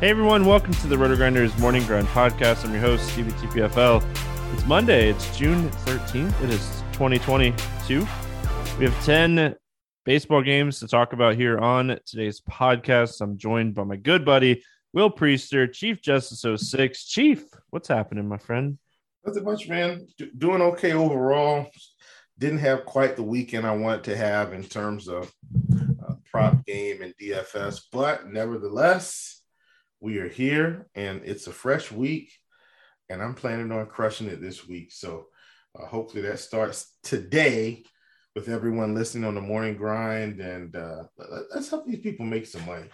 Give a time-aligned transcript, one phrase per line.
[0.00, 2.64] Hey everyone, welcome to the Roto Grinders Morning Grind Podcast.
[2.64, 4.02] I'm your host, Stevie TPFL.
[4.54, 6.42] It's Monday, it's June 13th.
[6.42, 7.98] It is 2022.
[8.78, 9.56] We have 10
[10.06, 13.20] baseball games to talk about here on today's podcast.
[13.20, 14.64] I'm joined by my good buddy,
[14.94, 17.04] Will Priester, Chief Justice 06.
[17.04, 18.78] Chief, what's happening, my friend?
[19.26, 20.06] Nothing much, man.
[20.16, 21.66] D- doing okay overall.
[22.38, 25.30] Didn't have quite the weekend I wanted to have in terms of
[26.02, 29.39] uh, prop game and DFS, but nevertheless,
[30.00, 32.32] we are here and it's a fresh week
[33.08, 34.92] and i'm planning on crushing it this week.
[34.92, 35.26] So
[35.78, 37.84] uh, hopefully that starts today
[38.34, 41.04] with everyone listening on the morning grind and uh,
[41.54, 42.88] let's help these people make some money.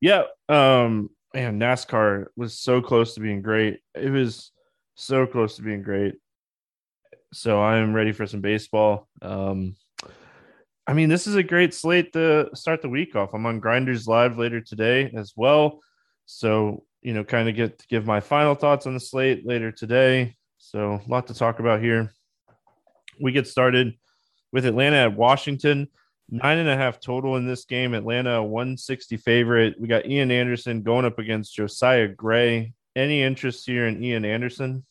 [0.00, 3.80] Yeah um man nascar was so close to being great.
[3.94, 4.50] It was
[4.94, 6.14] so close to being great.
[7.32, 9.08] So i'm ready for some baseball.
[9.20, 9.76] Um
[10.86, 13.34] I mean, this is a great slate to start the week off.
[13.34, 15.80] I'm on Grinders Live later today as well.
[16.26, 19.70] So, you know, kind of get to give my final thoughts on the slate later
[19.70, 20.36] today.
[20.58, 22.12] So, a lot to talk about here.
[23.20, 23.94] We get started
[24.52, 25.88] with Atlanta at Washington.
[26.28, 27.94] Nine and a half total in this game.
[27.94, 29.74] Atlanta, 160 favorite.
[29.78, 32.72] We got Ian Anderson going up against Josiah Gray.
[32.96, 34.84] Any interest here in Ian Anderson?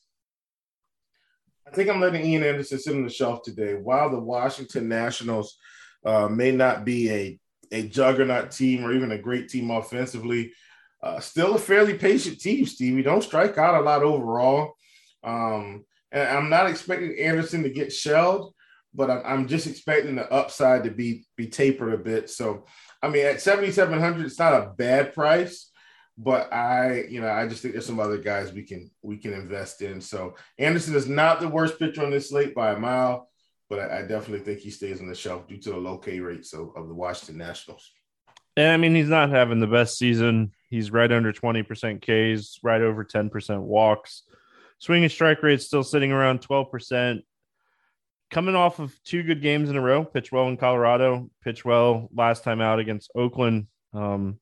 [1.67, 3.73] I think I'm letting Ian Anderson sit on the shelf today.
[3.73, 5.57] While the Washington Nationals
[6.05, 7.39] uh, may not be a,
[7.71, 10.53] a juggernaut team or even a great team offensively.
[11.01, 13.03] Uh, still a fairly patient team, Stevie.
[13.03, 14.73] Don't strike out a lot overall.
[15.23, 18.53] Um, and I'm not expecting Anderson to get shelled,
[18.93, 22.29] but I'm, I'm, just expecting the upside to be be tapered a bit.
[22.29, 22.65] So,
[23.01, 25.71] I mean, at 7,700, it's not a bad price,
[26.17, 29.33] but I, you know, I just think there's some other guys we can we can
[29.33, 30.01] invest in.
[30.01, 33.30] So Anderson is not the worst pitcher on this slate by a mile
[33.71, 36.19] but I, I, definitely think he stays on the shelf due to the low K
[36.19, 37.89] rates of, of the Washington Nationals.
[38.57, 40.51] And I mean, he's not having the best season.
[40.69, 44.23] He's right under 20% Ks, right over 10% walks.
[44.79, 47.21] Swing and strike rate still sitting around 12%.
[48.29, 52.09] Coming off of two good games in a row, pitch well in Colorado, pitch well
[52.13, 53.67] last time out against Oakland.
[53.93, 54.37] Um,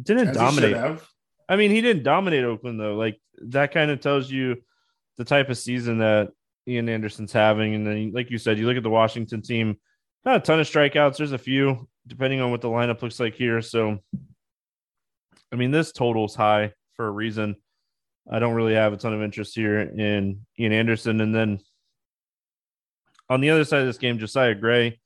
[0.00, 1.00] didn't As dominate.
[1.48, 2.96] I mean, he didn't dominate Oakland though.
[2.96, 4.62] Like that kind of tells you
[5.16, 6.32] the type of season that
[6.66, 7.74] Ian Anderson's having.
[7.74, 9.76] And then, like you said, you look at the Washington team,
[10.24, 11.16] not a ton of strikeouts.
[11.16, 13.60] There's a few, depending on what the lineup looks like here.
[13.60, 13.98] So,
[15.52, 17.56] I mean, this total's high for a reason.
[18.30, 21.20] I don't really have a ton of interest here in Ian Anderson.
[21.20, 21.60] And then
[23.28, 25.00] on the other side of this game, Josiah Gray.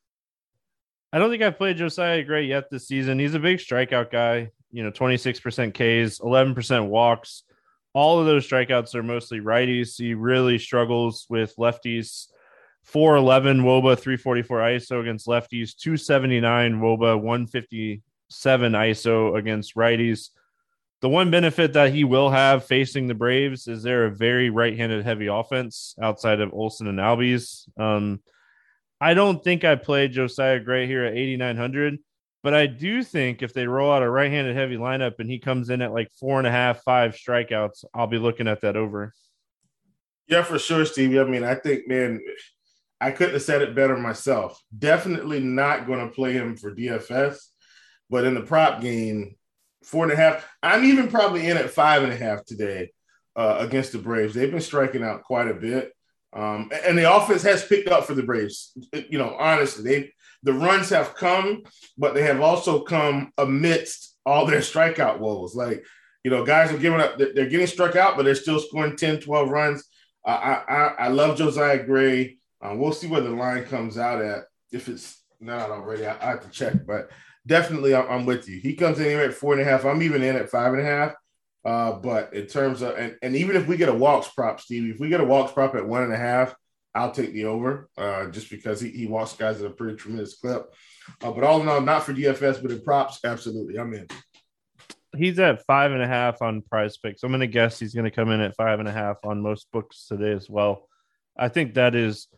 [1.13, 3.19] I don't think I've played Josiah Gray yet this season.
[3.19, 7.45] He's a big strikeout guy, you know, 26% Ks, 11% walks
[7.99, 9.99] all of those strikeouts are mostly righties.
[9.99, 12.29] He really struggles with lefties
[12.85, 20.29] 411 Woba, 344 ISO against lefties, 279 Woba, 157 ISO against righties.
[21.01, 25.05] The one benefit that he will have facing the Braves is they're a very right-handed
[25.05, 27.69] heavy offense outside of Olson and Albies.
[27.81, 28.21] Um,
[29.01, 31.99] I don't think I played Josiah Gray here at 8,900,
[32.43, 35.71] but I do think if they roll out a right-handed heavy lineup and he comes
[35.71, 39.13] in at like four and a half, five strikeouts, I'll be looking at that over.
[40.29, 41.19] Yeah, for sure, Stevie.
[41.19, 42.21] I mean, I think, man,
[43.01, 44.63] I couldn't have said it better myself.
[44.77, 47.39] Definitely not going to play him for DFS,
[48.11, 49.37] but in the prop game,
[49.83, 50.47] four and a half.
[50.63, 52.93] I'm even probably in at five and a half today
[53.37, 54.35] uh, against the Braves.
[54.35, 55.93] They've been striking out quite a bit,
[56.33, 58.77] um, and the offense has picked up for the Braves.
[58.93, 60.13] You know, honestly, they
[60.43, 61.63] the runs have come,
[61.97, 65.55] but they have also come amidst all their strikeout woes.
[65.55, 65.85] Like,
[66.23, 69.21] you know, guys are giving up, they're getting struck out, but they're still scoring 10,
[69.21, 69.85] 12 runs.
[70.25, 72.39] I, I, I love Josiah Gray.
[72.61, 74.45] Um, we'll see where the line comes out at.
[74.71, 77.11] If it's not already, I, I have to check, but
[77.47, 78.61] definitely I'm, I'm, with you.
[78.61, 79.85] He comes in here at four and a half.
[79.85, 81.15] I'm even in at five and a half.
[81.65, 84.91] Uh, but in terms of, and, and even if we get a walks prop, Stevie,
[84.91, 86.55] if we get a walks prop at one and a half,
[86.95, 90.39] I'll take the over uh, just because he, he walks guys at a pretty tremendous
[90.39, 90.75] clip.
[91.23, 93.79] Uh, but all in all, not for DFS, but in props, absolutely.
[93.79, 94.07] I'm in.
[95.17, 97.23] He's at five and a half on PrizePicks.
[97.23, 99.41] I'm going to guess he's going to come in at five and a half on
[99.41, 100.89] most books today as well.
[101.37, 102.29] I think that is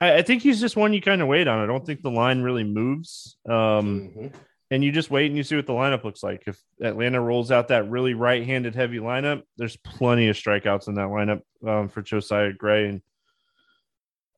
[0.00, 1.62] I, I think he's just one you kind of wait on.
[1.62, 3.36] I don't think the line really moves.
[3.48, 4.26] Um, mm-hmm.
[4.70, 6.42] And you just wait and you see what the lineup looks like.
[6.46, 11.08] If Atlanta rolls out that really right-handed heavy lineup, there's plenty of strikeouts in that
[11.08, 12.88] lineup um, for Josiah Gray.
[12.88, 13.00] And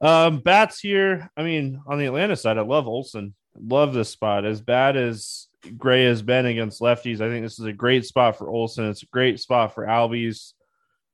[0.00, 1.31] um, bats here.
[1.37, 3.35] I mean, on the Atlanta side, I love Olson.
[3.58, 4.44] Love this spot.
[4.44, 8.38] As bad as Gray has been against lefties, I think this is a great spot
[8.38, 8.88] for Olson.
[8.88, 10.52] It's a great spot for Albies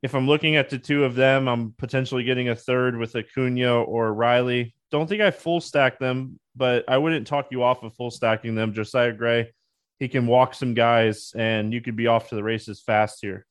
[0.03, 3.83] if I'm looking at the two of them, I'm potentially getting a third with Acuna
[3.83, 4.75] or Riley.
[4.91, 8.55] Don't think I full stack them, but I wouldn't talk you off of full stacking
[8.55, 8.75] them.
[8.75, 9.53] Josiah Gray,
[9.99, 13.47] he can walk some guys, and you could be off to the races fast here.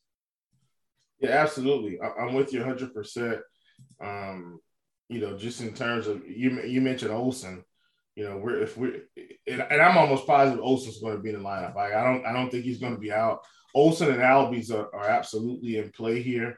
[1.19, 1.99] Yeah, absolutely.
[2.01, 3.41] I'm with you 100.
[4.01, 4.59] Um,
[5.09, 7.63] You know, just in terms of you, you mentioned Olson.
[8.15, 9.01] You know, we're if we
[9.47, 11.75] and, and I'm almost positive Olson's going to be in the lineup.
[11.75, 13.41] Like I don't, I don't think he's going to be out.
[13.73, 16.57] Olson and Albies are, are absolutely in play here.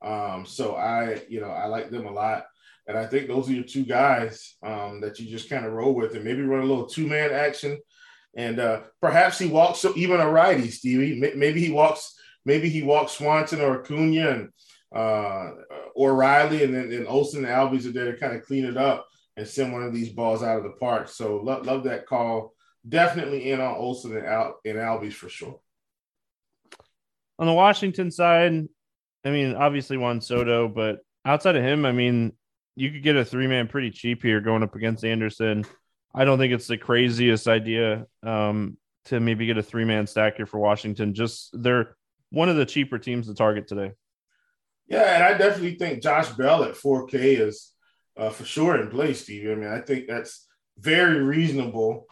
[0.00, 2.44] Um, so I, you know, I like them a lot.
[2.86, 5.94] And I think those are your two guys um, that you just kind of roll
[5.94, 7.78] with and maybe run a little two man action.
[8.34, 11.20] And uh, perhaps he walks even a righty, Stevie.
[11.36, 12.14] Maybe he walks,
[12.44, 14.48] maybe he walks Swanson or Acuna and
[14.94, 15.50] uh,
[15.94, 18.76] or Riley, and then and Olson and Albies are there to kind of clean it
[18.76, 21.08] up and send one of these balls out of the park.
[21.08, 22.54] So love, love that call.
[22.88, 25.60] Definitely in on Olson and Al and Albies for sure.
[27.38, 28.68] On the Washington side,
[29.24, 32.32] I mean, obviously Juan Soto, but outside of him, I mean,
[32.76, 35.64] you could get a three man pretty cheap here going up against Anderson.
[36.14, 40.36] I don't think it's the craziest idea um, to maybe get a three man stack
[40.36, 41.14] here for Washington.
[41.14, 41.96] Just they're
[42.30, 43.92] one of the cheaper teams to target today.
[44.92, 47.72] Yeah, and I definitely think Josh Bell at 4K is
[48.14, 49.50] uh, for sure in play, Steve.
[49.50, 50.46] I mean, I think that's
[50.78, 52.04] very reasonable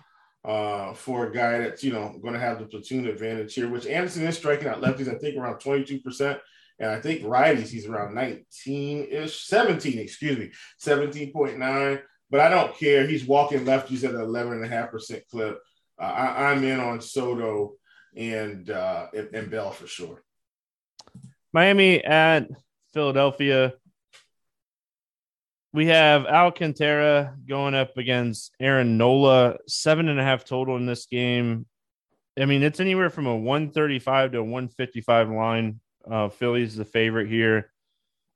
[0.47, 3.69] uh, for a guy that's you know going to have the platoon advantage here.
[3.69, 6.39] Which Anderson is striking out lefties, I think around twenty two percent,
[6.79, 12.01] and I think righties he's around nineteen ish, seventeen, excuse me, seventeen point nine.
[12.31, 13.07] But I don't care.
[13.07, 15.59] He's walking lefties at an eleven and a half percent clip.
[16.01, 17.75] Uh, I, am in on Soto
[18.17, 20.23] and, uh, and and Bell for sure.
[21.53, 22.49] Miami at
[22.93, 23.75] Philadelphia
[25.73, 31.07] we have Alcantara going up against Aaron Nola, seven and a half total in this
[31.07, 31.67] game.
[32.39, 35.81] I mean, it's anywhere from a 135 to a 155 line.
[36.11, 37.73] Uh, Philly's the favorite here.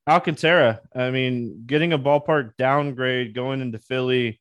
[0.09, 4.41] Alcantara, I mean, getting a ballpark downgrade going into Philly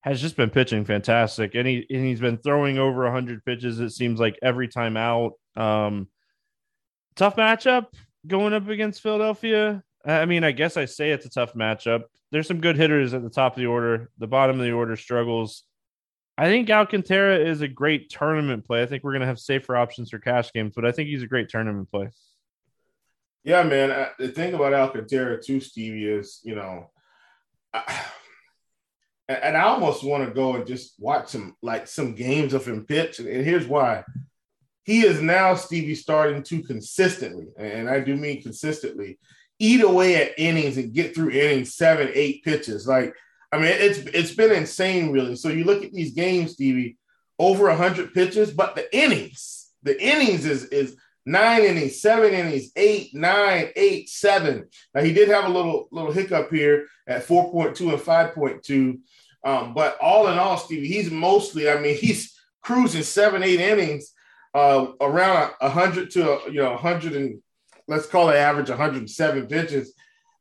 [0.00, 1.54] has just been pitching fantastic.
[1.54, 5.34] And, he, and he's been throwing over 100 pitches, it seems like every time out.
[5.56, 6.08] Um,
[7.16, 7.86] tough matchup
[8.26, 9.82] going up against Philadelphia.
[10.04, 12.04] I mean, I guess I say it's a tough matchup.
[12.30, 14.10] There's some good hitters at the top of the order.
[14.18, 15.64] The bottom of the order struggles.
[16.36, 18.82] I think Alcantara is a great tournament play.
[18.82, 21.22] I think we're going to have safer options for cash games, but I think he's
[21.22, 22.10] a great tournament play.
[23.44, 24.08] Yeah, man.
[24.18, 26.90] The thing about Alcantara too, Stevie, is you know,
[27.72, 28.00] I,
[29.28, 32.84] and I almost want to go and just watch some like some games of him
[32.84, 34.04] pitch, and here's why.
[34.84, 39.18] He is now Stevie starting to consistently, and I do mean consistently
[39.58, 42.86] eat away at innings and get through innings, seven, eight pitches.
[42.86, 43.14] Like,
[43.52, 45.36] I mean, it's it's been insane, really.
[45.36, 46.98] So you look at these games, Stevie,
[47.38, 53.14] over hundred pitches, but the innings, the innings is is nine innings, seven innings, eight,
[53.14, 54.66] nine, eight, seven.
[54.94, 58.98] Now he did have a little little hiccup here at 4.2 and 5.2.
[59.44, 64.13] Um, but all in all, Stevie, he's mostly, I mean, he's cruising seven, eight innings,
[64.54, 67.42] uh, around a hundred to you know, hundred and
[67.88, 69.94] let's call it average 107 pitches.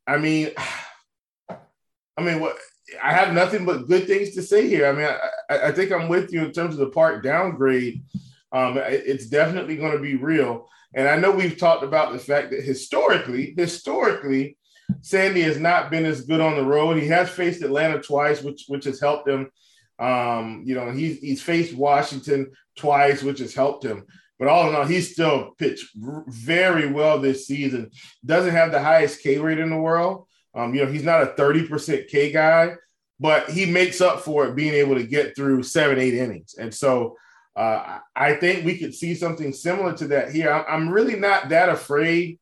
[0.07, 0.51] I mean,
[1.49, 2.57] I mean, what
[3.01, 4.87] I have nothing but good things to say here.
[4.87, 5.07] I mean,
[5.49, 8.03] I, I think I'm with you in terms of the park downgrade.
[8.51, 10.69] Um, it's definitely going to be real.
[10.93, 14.57] And I know we've talked about the fact that historically, historically,
[15.01, 16.97] Sandy has not been as good on the road.
[16.97, 19.49] He has faced Atlanta twice, which which has helped him.
[19.97, 24.05] Um, you know, he's he's faced Washington twice, which has helped him.
[24.39, 27.91] But all in all, he's still pitched very well this season.
[28.25, 30.27] Doesn't have the highest K rate in the world.
[30.55, 32.73] Um, you know, he's not a 30% K guy,
[33.19, 36.55] but he makes up for it being able to get through seven, eight innings.
[36.55, 37.15] And so
[37.55, 40.51] uh, I think we could see something similar to that here.
[40.51, 42.39] I'm really not that afraid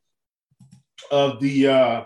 [1.12, 2.04] of the uh,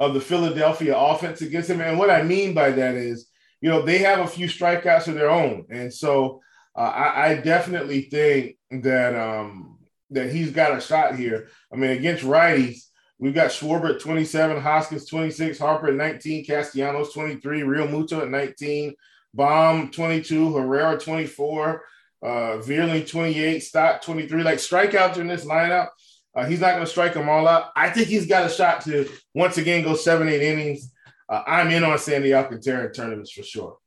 [0.00, 1.80] of the Philadelphia offense against him.
[1.80, 3.28] And what I mean by that is,
[3.60, 6.40] you know, they have a few strikeouts of their own, and so
[6.78, 9.78] uh, I, I, definitely think that um,
[10.10, 11.48] that he's got a shot here.
[11.72, 12.84] I mean, against righties,
[13.18, 18.94] we've got Schwarber at 27, Hoskins 26, Harper at 19, Castellanos 23, Realmuto at 19,
[19.34, 21.82] Bohm 22, Herrera 24
[22.22, 22.26] uh,
[22.58, 24.42] Vierling 28, Stott 23.
[24.42, 25.88] Like strikeouts in this lineup,
[26.34, 27.70] uh, he's not going to strike them all out.
[27.76, 30.92] I think he's got a shot to once again go seven, eight innings.
[31.28, 33.78] Uh, I'm in on Sandy Alcantara tournaments for sure.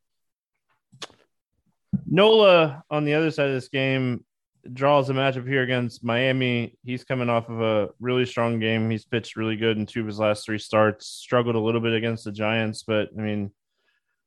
[2.12, 4.26] Nola on the other side of this game
[4.74, 6.78] draws a matchup here against Miami.
[6.84, 8.90] He's coming off of a really strong game.
[8.90, 11.08] He's pitched really good in two of his last three starts.
[11.08, 13.52] Struggled a little bit against the Giants, but I mean,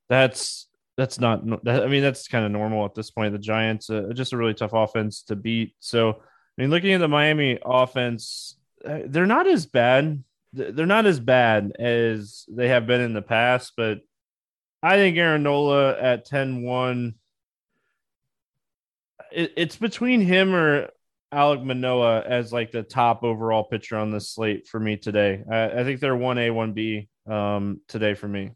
[0.08, 1.42] that's that's not.
[1.68, 3.32] I mean, that's kind of normal at this point.
[3.32, 5.74] The Giants, uh, just a really tough offense to beat.
[5.78, 6.14] So, I
[6.56, 10.24] mean, looking at the Miami offense, uh, they're not as bad.
[10.54, 13.98] They're not as bad as they have been in the past, but
[14.82, 17.14] I think Aaron Nola at 10-1
[19.34, 20.90] it, it's between him or
[21.32, 25.42] Alek Manoah as like the top overall pitcher on the slate for me today.
[25.50, 28.52] I, I think they're one A, one B um, today for me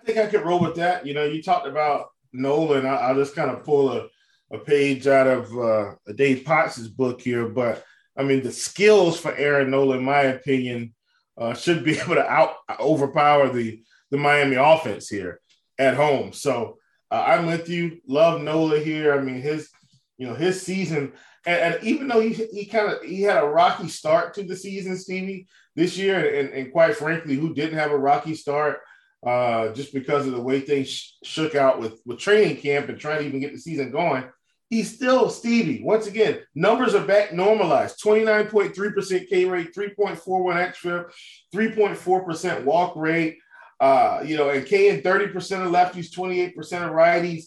[0.00, 1.06] I think I could roll with that.
[1.06, 2.86] You know, you talked about Nolan.
[2.86, 4.06] I, will just kind of pull a,
[4.52, 7.48] a page out of uh, Dave Potts' book here.
[7.48, 7.84] But
[8.16, 10.94] I mean, the skills for Aaron Nolan, in my opinion,
[11.36, 15.40] uh, should be able to out overpower the the Miami offense here
[15.78, 16.32] at home.
[16.32, 16.78] So
[17.10, 18.00] uh, I'm with you.
[18.06, 19.12] Love Nola here.
[19.12, 19.68] I mean, his
[20.16, 21.12] you know his season,
[21.46, 24.56] and, and even though he he kind of he had a rocky start to the
[24.56, 25.46] season, Stevie,
[25.76, 28.80] this year, and, and quite frankly, who didn't have a rocky start?
[29.26, 32.98] uh, just because of the way things sh- shook out with, with training camp and
[32.98, 34.24] trying to even get the season going.
[34.70, 35.82] He's still Stevie.
[35.82, 41.06] Once again, numbers are back normalized 29.3% K rate, 3.41 extra,
[41.54, 43.38] 3.4% walk rate.
[43.80, 45.32] Uh, you know, and K and 30%
[45.64, 47.44] of lefties, 28% of righties.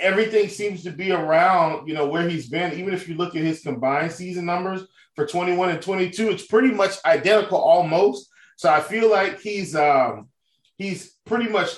[0.00, 2.72] Everything seems to be around, you know, where he's been.
[2.78, 6.70] Even if you look at his combined season numbers for 21 and 22, it's pretty
[6.70, 8.28] much identical almost.
[8.56, 10.28] So I feel like he's um,
[10.78, 11.68] he's pretty much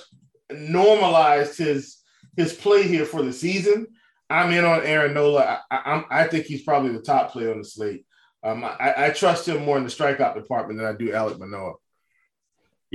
[0.51, 1.99] normalized his
[2.37, 3.87] his play here for the season.
[4.31, 5.63] I'm in on Aaron Nola.
[5.71, 8.07] I, I, I think he's probably the top player on the slate.
[8.43, 11.75] Um, I, I, trust him more in the strikeout department than I do Alek Manoah.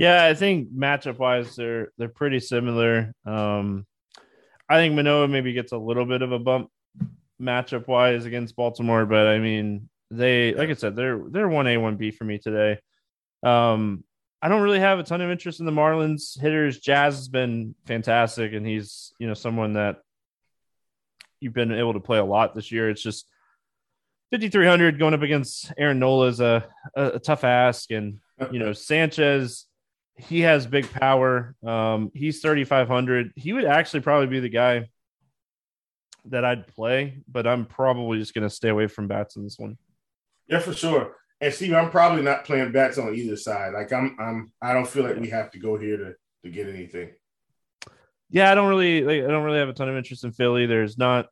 [0.00, 3.12] Yeah, I think matchup wise, they're they're pretty similar.
[3.26, 3.86] Um,
[4.66, 6.70] I think Manoah maybe gets a little bit of a bump
[7.38, 11.76] matchup wise against Baltimore, but I mean, they like I said, they're they're one A
[11.76, 12.78] one B for me today.
[13.42, 14.02] Um,
[14.40, 16.80] I don't really have a ton of interest in the Marlins hitters.
[16.80, 19.96] Jazz has been fantastic, and he's you know someone that
[21.40, 22.88] you've been able to play a lot this year.
[22.88, 23.28] It's just
[24.30, 26.66] 5300 going up against Aaron Nola is a,
[26.96, 28.18] a, a tough ask, and
[28.50, 29.66] you know Sanchez
[30.20, 31.54] he has big power.
[31.64, 33.32] Um, he's 3500.
[33.36, 34.88] He would actually probably be the guy
[36.26, 39.58] that I'd play, but I'm probably just going to stay away from bats in this
[39.58, 39.78] one.
[40.48, 41.16] Yeah, for sure.
[41.40, 43.72] And Steve, I'm probably not playing bats on either side.
[43.72, 46.68] Like I'm, I'm, I don't feel like we have to go here to to get
[46.68, 47.10] anything.
[48.30, 50.66] Yeah, I don't really, like, I don't really have a ton of interest in Philly.
[50.66, 51.26] There's not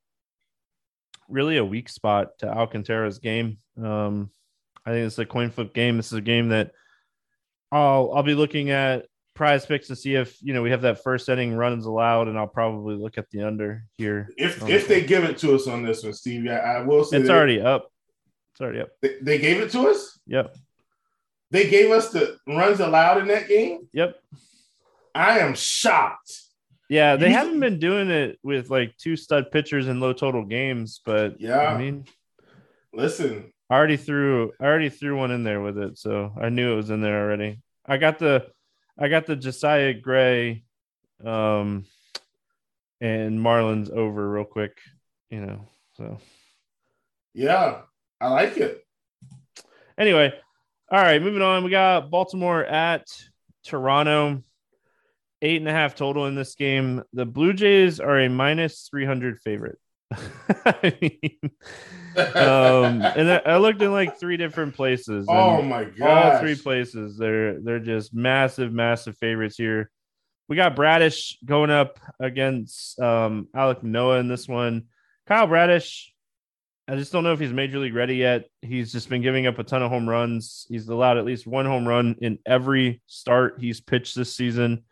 [1.28, 3.58] really a weak spot to Alcantara's game.
[3.82, 4.30] Um,
[4.84, 5.96] I think it's a coin flip game.
[5.96, 6.72] This is a game that
[7.72, 9.06] I'll I'll be looking at
[9.36, 12.46] PrizePicks to see if you know we have that first inning runs allowed, and I'll
[12.46, 14.30] probably look at the under here.
[14.36, 17.18] If if they give it to us on this one, Steve, I, I will say
[17.18, 17.90] it's already up.
[18.56, 18.90] Sorry, yep.
[19.00, 20.18] They, they gave it to us?
[20.26, 20.56] Yep.
[21.50, 23.88] They gave us the runs allowed in that game?
[23.92, 24.16] Yep.
[25.14, 26.32] I am shocked.
[26.90, 30.44] Yeah, they you, haven't been doing it with like two stud pitchers in low total
[30.44, 32.04] games, but yeah, I mean,
[32.92, 36.72] Listen, I already threw I already threw one in there with it, so I knew
[36.72, 37.60] it was in there already.
[37.86, 38.46] I got the
[38.98, 40.64] I got the Josiah Gray
[41.24, 41.84] um
[43.00, 44.78] and Marlins over real quick,
[45.30, 45.68] you know.
[45.96, 46.18] So
[47.34, 47.82] yeah,
[48.20, 48.84] I like it.
[49.98, 50.32] Anyway,
[50.90, 51.64] all right, moving on.
[51.64, 53.06] We got Baltimore at
[53.64, 54.42] Toronto.
[55.40, 57.04] Eight and a half total in this game.
[57.12, 59.78] The Blue Jays are a minus 300 favorite.
[60.64, 61.38] I mean,
[62.16, 65.26] um, and I looked in like three different places.
[65.28, 66.34] Oh my god!
[66.34, 67.18] All three places.
[67.18, 69.90] They're they're just massive, massive favorites here.
[70.48, 74.84] We got Bradish going up against um, Alek Manoah in this one.
[75.26, 76.10] Kyle Bradish,
[76.88, 78.44] I just don't know if he's major league ready yet.
[78.62, 80.66] He's just been giving up a ton of home runs.
[80.70, 84.84] He's allowed at least one home run in every start he's pitched this season.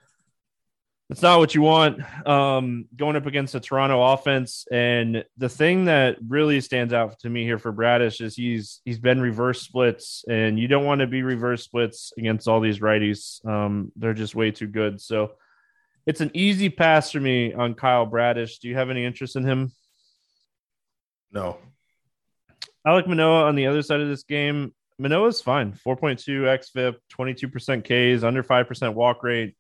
[1.09, 4.67] It's not what you want um, going up against the Toronto offense.
[4.73, 8.99] And the thing that really stands out to me here for Bradish is he's he's
[8.99, 13.45] been reverse splits, and you don't want to be reverse splits against all these righties.
[13.47, 15.01] Um, they're just way too good.
[15.01, 15.33] So
[16.07, 18.59] it's an easy pass for me on Kyle Bradish.
[18.59, 19.73] Do you have any interest in him?
[21.31, 21.59] No.
[22.85, 25.73] Alek Manoah on the other side of this game, Manoah's fine.
[25.73, 26.43] 4.2
[26.75, 29.57] xFIP, 22% Ks, under 5% walk rate.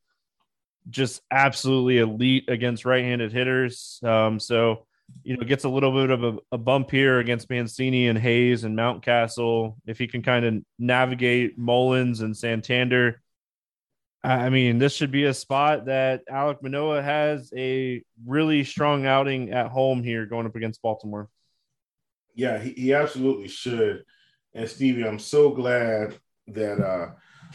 [0.88, 4.00] Just absolutely elite against right-handed hitters.
[4.02, 4.86] Um, so
[5.22, 8.64] you know, gets a little bit of a, a, bump here against Mancini and Hayes
[8.64, 9.76] and Mountcastle.
[9.86, 13.20] If he can kind of navigate Mullins and Santander,
[14.26, 19.52] I mean, this should be a spot that Alek Manoah has a really strong outing
[19.52, 21.28] at home here going up against Baltimore.
[22.34, 24.04] Yeah, he, he absolutely should.
[24.52, 26.16] And Stevie, I'm so glad
[26.48, 27.10] that uh,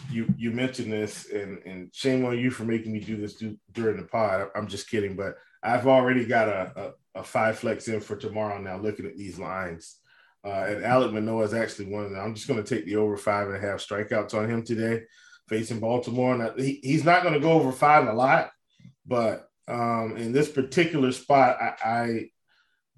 [0.10, 3.58] you you mentioned this, and and shame on you for making me do this do,
[3.72, 4.48] during the pod.
[4.56, 8.60] I'm just kidding, but I've already got a, a, a five flex in for tomorrow.
[8.60, 9.98] Now looking at these lines,
[10.46, 12.20] uh, and Alek Manoah is actually one of them.
[12.20, 15.04] I'm just going to take the over five and a half strikeouts on him today,
[15.48, 16.38] facing Baltimore.
[16.38, 18.52] Now he, he's not going to go over five a lot,
[19.06, 22.30] but um, in this particular spot, I, I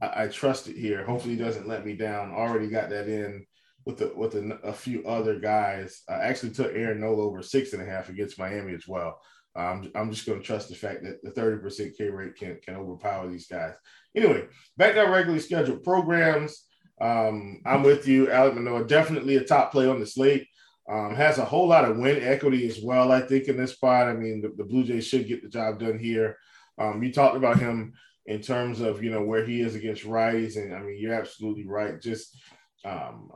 [0.02, 1.06] I, I trust it here.
[1.06, 2.32] Hopefully, he doesn't let me down.
[2.32, 3.46] Already got that in
[3.86, 6.02] with the, with a, a few other guys.
[6.10, 9.20] I actually took Aaron Nola over six and a half against Miami as well.
[9.56, 12.76] Um, I'm just going to trust the fact that the 30% K rate can can
[12.76, 13.76] overpower these guys.
[14.16, 14.46] Anyway,
[14.78, 16.66] back to our regularly scheduled programs.
[17.00, 20.48] Um, I'm with you, Alek Manoah, definitely a top play on the slate.
[20.90, 24.08] Um, has a whole lot of win equity as well, I think, in this spot.
[24.08, 26.38] I mean, the, the Blue Jays should get the job done here.
[26.78, 27.94] Um, you talked about him
[28.26, 31.66] in terms of you know where he is against righties, and I mean you're absolutely
[31.66, 32.02] right.
[32.02, 32.38] Just
[32.86, 33.30] um,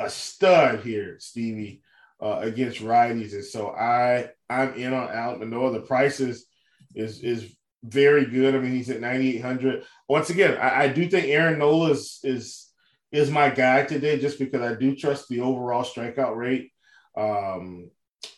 [0.00, 1.82] a stud here, Stevie,
[2.20, 5.72] uh, against righties, and so I I'm in on Alek Manoah.
[5.72, 6.46] The price is
[6.94, 8.54] is is very good.
[8.54, 9.84] I mean he's at 9800.
[10.08, 12.70] Once again, I, I do think Aaron Nola is is
[13.12, 16.70] is my guy today, just because I do trust the overall strikeout rate
[17.16, 17.90] um,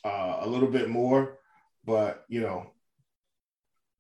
[0.05, 1.39] uh, a little bit more.
[1.85, 2.71] But you know,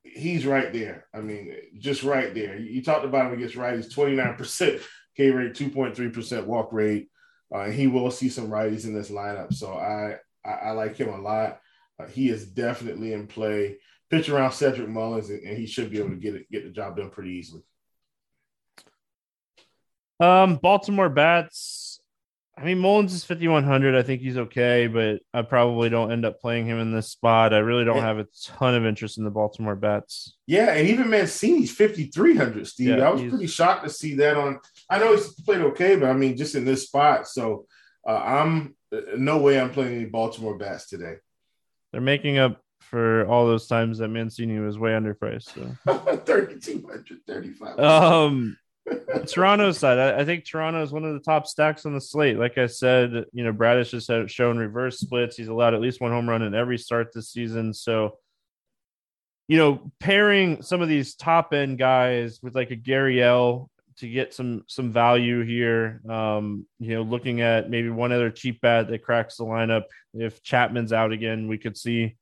[0.02, 1.06] he's right there.
[1.14, 2.56] I mean, just right there.
[2.58, 4.80] You talked about him against righties, 29%
[5.16, 7.08] K rate, 2.3% walk rate.
[7.52, 9.52] Uh, he will see some righties in this lineup.
[9.52, 11.60] So I, I, I like him a lot.
[11.98, 13.76] Uh, he is definitely in play.
[14.10, 16.70] Pitch around Cedric Mullins, and, and, he should be able to get it, get the
[16.70, 17.62] job done pretty easily.
[20.20, 21.92] Um, Baltimore bats
[22.56, 23.94] I mean, Mullins is 5,100.
[23.94, 27.54] I think he's okay, but I probably don't end up playing him in this spot.
[27.54, 30.36] I really don't have a ton of interest in the Baltimore bats.
[30.46, 32.88] Yeah, and even Mancini's 5,300, Steve.
[32.88, 34.60] Yeah, I was pretty shocked to see that on.
[34.92, 37.26] I know he's played okay, but I mean, just in this spot.
[37.26, 37.64] So
[38.06, 38.76] uh, I'm
[39.16, 41.14] no way I'm playing any Baltimore bats today.
[41.92, 45.54] They're making up for all those times that Mancini was way underpriced.
[45.54, 45.62] So
[46.26, 47.78] 3,235.
[47.78, 48.58] Um,
[49.26, 52.36] Toronto side, I, I, think Toronto is one of the top stacks on the slate.
[52.36, 55.38] Like I said, you know, Bradish has shown reverse splits.
[55.38, 57.72] He's allowed at least one home run in every start this season.
[57.72, 58.18] So,
[59.48, 64.34] you know, pairing some of these top end guys with like a Gurriel to get
[64.34, 66.00] some some value here.
[66.08, 69.84] Um, you know, looking at maybe one other cheap bat that cracks the lineup.
[70.14, 72.16] If Chapman's out again, we could see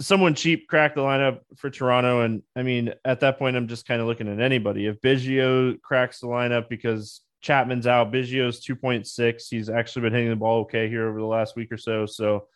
[0.00, 2.22] someone cheap crack the lineup for Toronto.
[2.22, 4.86] And I mean, at that point, I'm just kind of looking at anybody.
[4.86, 9.46] If Biggio cracks the lineup because Chapman's out, Biggio's 2.6.
[9.50, 12.06] He's actually been hitting the ball okay here over the last week or so.
[12.06, 12.46] So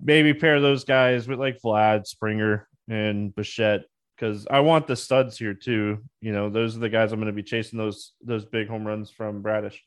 [0.00, 3.84] maybe pair those guys with like Vlad, Springer, and Bichette
[4.22, 5.98] because I want the studs here too.
[6.20, 8.86] You know, those are the guys I'm going to be chasing those those big home
[8.86, 9.82] runs from Bradish.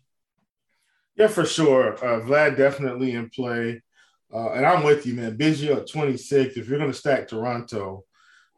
[1.16, 1.94] Yeah, for sure.
[1.94, 3.82] Uh, Vlad definitely in play.
[4.34, 5.38] Uh, and I'm with you, man.
[5.38, 6.58] Biggio at 26.
[6.58, 8.04] If you're going to stack Toronto,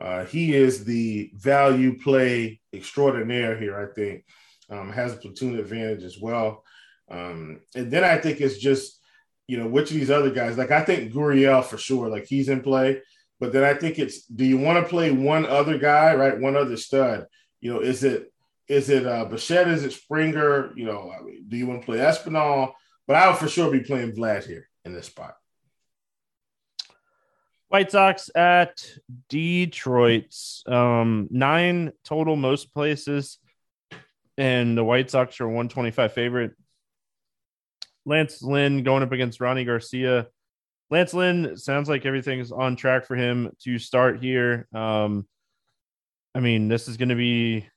[0.01, 4.25] uh, he is the value play extraordinaire here, I think.
[4.69, 6.63] um, has a platoon advantage as well.
[7.09, 8.99] Um, and then I think it's just,
[9.47, 12.49] you know, which of these other guys, like I think Gurriel for sure, like he's
[12.49, 13.01] in play.
[13.39, 16.39] But then I think it's do you want to play one other guy, right?
[16.39, 17.27] One other stud.
[17.61, 18.31] You know, is it
[18.67, 19.67] is it uh Bichette?
[19.67, 20.73] Is it Springer?
[20.75, 22.73] You know, I mean, do you want to play Espinal?
[23.05, 25.35] But I would for sure be playing Vlad here in this spot.
[27.69, 28.85] White Sox at
[29.29, 33.39] Detroit's um, nine total most places,
[34.37, 36.51] and the White Sox are 125 favorite.
[38.05, 40.27] Lance Lynn going up against Rony Garcia.
[40.89, 44.67] Lance Lynn sounds like everything's on track for him to start here.
[44.73, 45.27] Um,
[46.33, 47.67] I mean, this is going to be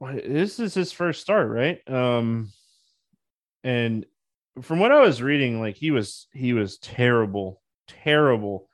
[0.00, 1.80] this is his first start, right?
[1.90, 2.52] Um,
[3.64, 4.06] and
[4.62, 8.68] from what I was reading, like he was he was terrible, terrible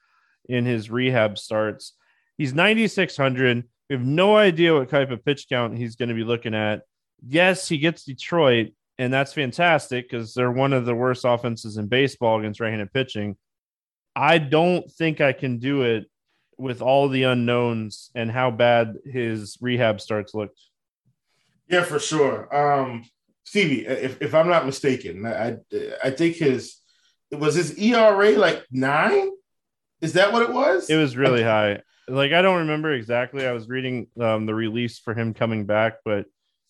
[0.48, 1.92] in his rehab starts.
[2.38, 3.64] He's 9600.
[3.88, 6.82] We have no idea what type of pitch count he's going to be looking at.
[7.26, 11.86] Yes, he gets Detroit, and that's fantastic because they're one of the worst offenses in
[11.86, 13.36] baseball against right-handed pitching.
[14.14, 16.10] I don't think I can do it
[16.58, 20.58] with all the unknowns and how bad his rehab starts looked.
[21.68, 22.54] Yeah, for sure.
[22.54, 23.04] Um,
[23.44, 25.58] Stevie, if, if I'm not mistaken, I
[26.02, 26.76] I think his
[27.30, 29.30] it was his ERA like nine.
[30.00, 30.88] Is that what it was?
[30.88, 31.80] It was really high.
[32.08, 33.46] Like I don't remember exactly.
[33.46, 36.26] I was reading um, the release for him coming back, but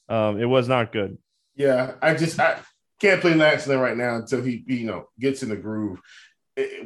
[0.09, 1.19] um, it was not good.
[1.57, 2.59] Yeah, I just I
[3.01, 6.01] can't play Lance Lynn right now until he you know gets in the groove.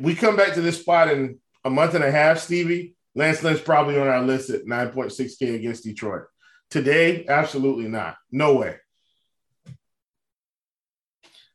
[0.01, 2.95] We come back to this spot in a month and a half, Stevie.
[3.15, 6.25] Lance Lynn's probably on our list at 9.6K against Detroit.
[6.71, 8.17] Today, absolutely not.
[8.31, 8.77] No way.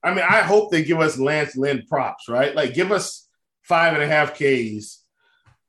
[0.04, 2.54] I mean, I hope they give us Lance Lynn props, right?
[2.56, 3.28] Like, give us
[3.64, 5.02] five and a half Ks.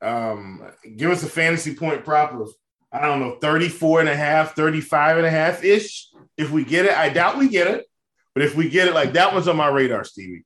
[0.01, 0.61] Um,
[0.95, 2.51] give us a fantasy point prop of,
[2.91, 6.06] I don't know, 34 and a half, 35 and a half ish.
[6.37, 7.85] If we get it, I doubt we get it.
[8.33, 10.43] But if we get it, like that one's on my radar, Stevie.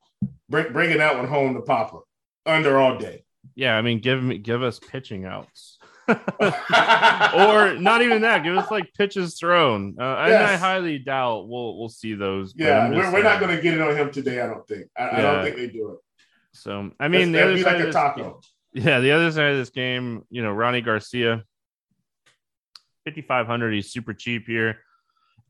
[0.50, 2.00] Bring, bringing that one home to Papa
[2.46, 3.26] under all day.
[3.56, 5.78] Yeah, I mean, give me give us pitching outs.
[6.08, 8.44] or not even that.
[8.44, 9.96] Give us like pitches thrown.
[10.00, 10.50] Uh, yes.
[10.50, 12.54] I, I highly doubt we'll we'll see those.
[12.56, 14.42] Yeah, we're, we're not going to get it on him today.
[14.42, 14.88] I don't think.
[14.98, 15.18] I, yeah.
[15.18, 15.98] I don't think they do it.
[16.54, 18.42] So I mean, That's, the other side like a taco.
[18.74, 21.44] Yeah, the other side of this game, you know, Rony Garcia,
[23.04, 23.74] fifty five hundred.
[23.74, 24.78] He's super cheap here,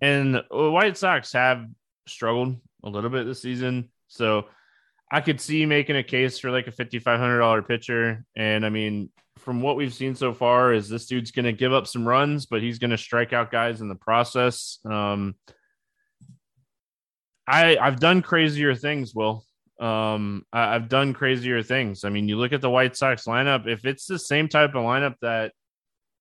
[0.01, 1.65] and the White Sox have
[2.07, 3.89] struggled a little bit this season.
[4.07, 4.45] So
[5.11, 8.65] I could see making a case for like a fifty five hundred dollar pitcher, and
[8.65, 11.87] I mean, from what we've seen so far is this dude's going to give up
[11.87, 14.79] some runs, but he's going to strike out guys in the process.
[14.85, 15.35] Um,
[17.47, 19.45] I I've done crazier things, Will.
[19.79, 22.03] Um, I, have done crazier things.
[22.03, 23.67] I mean, you look at the White Sox lineup.
[23.67, 25.53] If it's the same type of lineup that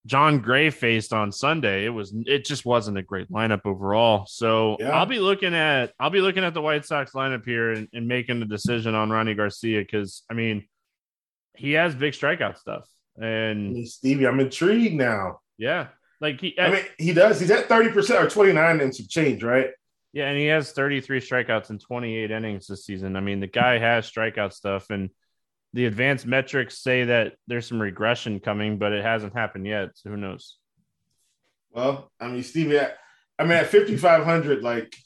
[0.07, 4.27] Jon Gray faced on Sunday, it was it just wasn't a great lineup overall.
[4.27, 4.91] So yeah.
[4.91, 8.09] I'll be looking at I'll be looking at the White Sox lineup here and, and
[8.09, 10.67] making a decision on Rony Garcia because I mean
[11.55, 12.89] he has big strikeout stuff.
[13.21, 15.41] And Stevie, I'm intrigued now.
[15.59, 15.89] Yeah.
[16.21, 17.41] Like he, I mean, he does.
[17.41, 19.71] He's at 30% or 29 and some change, right?
[20.13, 20.29] Yeah.
[20.29, 23.17] And he has 33 strikeouts in 28 innings this season.
[23.17, 25.11] I mean, the guy has strikeout stuff, and
[25.72, 29.90] the advanced metrics say that there's some regression coming, but it hasn't happened yet.
[29.94, 30.56] So who knows?
[31.70, 34.96] Well, I mean, Stevie, I, mean, at 5,500, like,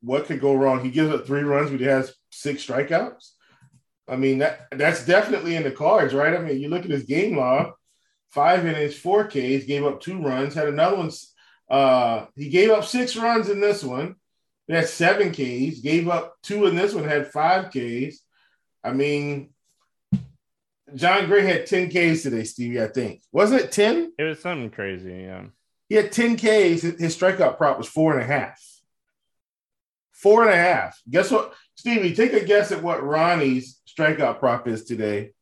[0.00, 0.82] what could go wrong?
[0.82, 3.30] He gives up three runs, but he has six strikeouts.
[4.08, 6.34] I mean, that that's definitely in the cards, right?
[6.34, 7.72] I mean, you look at his game log,
[8.30, 11.10] five innings, four Ks, gave up two runs, had another one.
[11.68, 14.14] Uh, he gave up six runs in this one.
[14.68, 18.20] He had seven Ks, gave up two in this one, had five Ks.
[18.86, 19.50] I mean,
[20.94, 23.22] Jon Gray had 10 Ks today, Stevie, I think.
[23.32, 24.12] Wasn't it 10?
[24.16, 25.46] It was something crazy, yeah.
[25.88, 26.82] He had 10 Ks.
[26.82, 28.62] His strikeout prop was four and a half.
[30.12, 31.00] Four and a half.
[31.10, 31.52] Guess what?
[31.74, 35.32] Stevie, take a guess at what Rony's strikeout prop is today.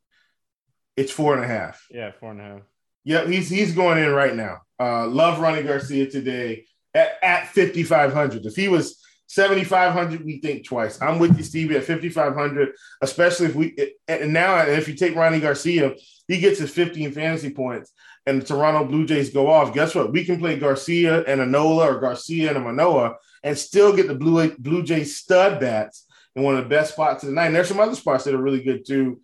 [0.96, 1.86] It's four and a half.
[1.90, 2.60] Yeah, four and a half.
[3.04, 4.62] Yep, he's he's going in right now.
[4.80, 8.46] Uh, love Rony Garcia today at, at 5,500.
[8.46, 9.03] If he was
[9.34, 11.00] 7,500, we think twice.
[11.02, 15.40] I'm with you, Stevie, at 5,500, especially if we, and now if you take Rony
[15.40, 15.94] Garcia,
[16.28, 17.92] he gets his 15 fantasy points
[18.26, 19.74] and the Toronto Blue Jays go off.
[19.74, 20.12] Guess what?
[20.12, 24.06] We can play Garcia and a Nola or Garcia and a Manoah and still get
[24.06, 27.46] the Blue, Blue Jays stud bats in one of the best spots of the night.
[27.46, 29.20] And there's some other spots that are really good too.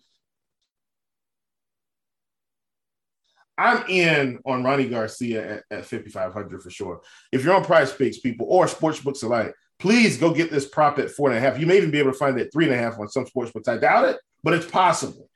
[3.57, 7.01] I'm in on Rony Garcia at, at 5,500 for sure.
[7.31, 11.09] If you're on PrizePicks, people, or sports books alike, please go get this prop at
[11.09, 11.59] four and a half.
[11.59, 13.51] You may even be able to find it three and a half on some sports
[13.51, 13.67] books.
[13.67, 15.27] I doubt it, but it's possible.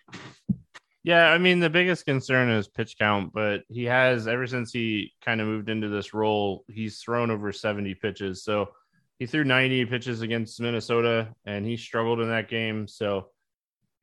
[1.03, 5.13] Yeah, I mean the biggest concern is pitch count, but he has ever since he
[5.23, 8.43] kind of moved into this role, he's thrown over 70 pitches.
[8.43, 8.69] So
[9.19, 12.87] he threw 90 pitches against Minnesota and he struggled in that game.
[12.87, 13.29] So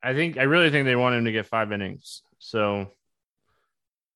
[0.01, 2.21] I think I really think they want him to get five innings.
[2.39, 2.91] So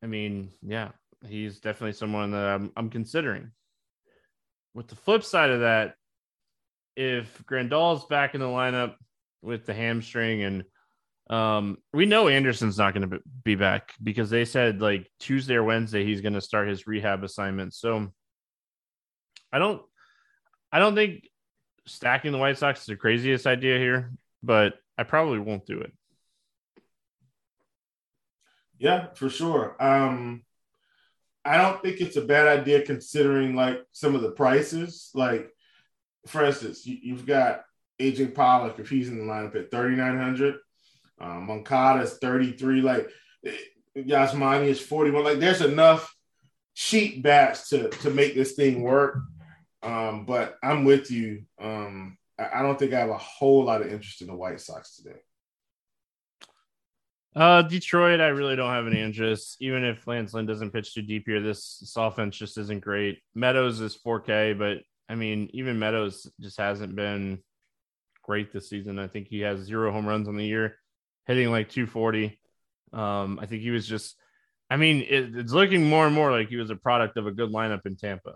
[0.04, 0.90] I mean, yeah,
[1.26, 3.52] he's definitely someone that I'm, I'm considering.
[4.74, 5.96] With the flip side of that,
[6.98, 8.96] if Grandal's back in the lineup
[9.44, 10.64] with the hamstring and
[11.30, 15.64] um, we know Anderson's not going to be back because they said like Tuesday or
[15.64, 17.74] Wednesday he's going to start his rehab assignment.
[17.76, 18.12] So
[19.54, 19.82] I don't,
[20.72, 21.30] I don't think
[21.86, 25.94] stacking the White Sox is the craziest idea here, but I probably won't do it.
[28.80, 29.76] Yeah, for sure.
[29.80, 30.44] Um,
[31.46, 35.12] I don't think it's a bad idea considering like some of the prices.
[35.14, 35.52] Like,
[36.28, 37.62] for instance, you, have got
[38.00, 40.56] AJ Pollock if he's in the lineup at thirty nine hundred.
[41.20, 42.82] Um, Moncada is thirty three.
[42.82, 43.10] Like,
[43.96, 45.24] Yasmani is forty one.
[45.24, 46.14] Like, there's enough
[46.76, 49.20] cheap bats to to make this thing work.
[49.84, 51.44] Um, but I'm with you.
[51.60, 54.60] Um, I, I don't think I have a whole lot of interest in the White
[54.60, 55.20] Sox today.
[57.36, 59.58] Uh, Detroit, I really don't have any interest.
[59.60, 63.20] Even if Lance Lynn doesn't pitch too deep here, this, this offense just isn't great.
[63.36, 64.80] Meadows is 4K, but
[65.10, 67.40] I mean, even Meadows just hasn't been
[68.24, 69.00] great this season.
[69.00, 70.78] I think he has zero home runs on the year,
[71.26, 72.40] hitting like 240.
[72.94, 74.16] Um, I think he was just,
[74.70, 77.32] I mean, it, it's looking more and more like he was a product of a
[77.32, 78.36] good lineup in Tampa.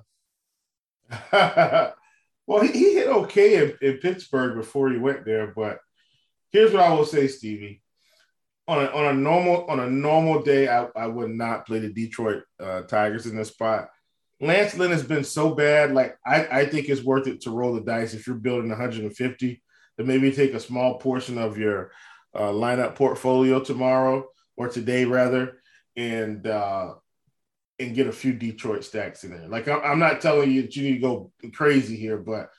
[2.48, 5.80] well, he, he hit okay in, in Pittsburgh before he went there, but
[6.52, 7.82] here's what I will say, Stevie
[8.72, 11.92] on a, on a normal on a normal day, I, I would not play the
[11.92, 13.90] Detroit uh, Tigers in this spot.
[14.42, 15.94] Lance Lynn has been so bad.
[15.94, 19.64] Like I, I think it's worth it to roll the dice if you're building 150
[19.98, 21.92] to maybe take a small portion of your
[22.34, 24.28] uh, lineup portfolio tomorrow
[24.58, 25.60] or today rather,
[25.96, 26.94] and uh,
[27.80, 29.48] and get a few Detroit stacks in there.
[29.48, 32.50] Like I'm, not telling you that you need to go crazy here, but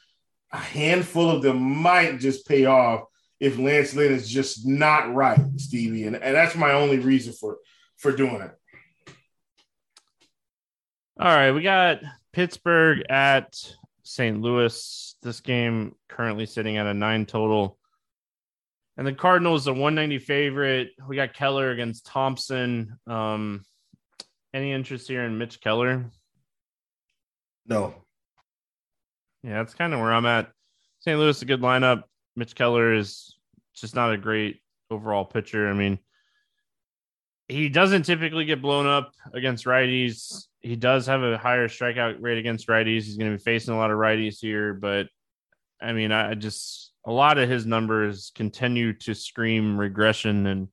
[0.52, 3.04] a handful of them might just pay off
[3.40, 6.04] if Lance Lynn is just not right, Stevie.
[6.04, 7.58] And, and that's my only reason for
[7.96, 8.52] for doing it.
[11.20, 12.00] All right, we got
[12.32, 13.54] Pittsburgh at
[14.02, 14.40] St.
[14.40, 15.14] Louis.
[15.22, 17.78] This game currently sitting at a nine total.
[18.96, 20.90] And the Cardinals, a 190 favorite.
[21.06, 22.98] We got Keller against Thompson.
[23.06, 23.64] Um,
[24.54, 26.10] any interest here in Mitch Keller?
[27.66, 27.94] No.
[29.42, 30.50] Yeah, that's kind of where I'm at.
[31.00, 31.18] St.
[31.18, 32.04] Louis, a good lineup.
[32.36, 33.36] Mitch Keller is
[33.74, 35.68] just not a great overall pitcher.
[35.68, 35.98] I mean,
[37.48, 40.46] he doesn't typically get blown up against righties.
[40.60, 43.02] He does have a higher strikeout rate against righties.
[43.02, 45.08] He's going to be facing a lot of righties here, but
[45.80, 50.68] I mean, I just a lot of his numbers continue to scream regression and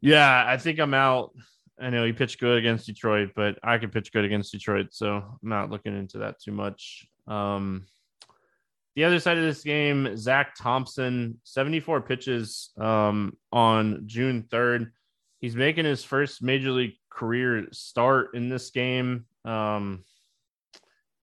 [0.00, 1.32] yeah, I think I'm out.
[1.80, 5.16] I know he pitched good against Detroit, but I could pitch good against Detroit, so
[5.16, 7.06] I'm not looking into that too much.
[7.26, 7.86] Um,
[8.94, 14.90] the other side of this game, Zack Thompson, 74 pitches um, on June 3rd.
[15.40, 19.24] He's making his first major league career start in this game.
[19.44, 20.04] Um,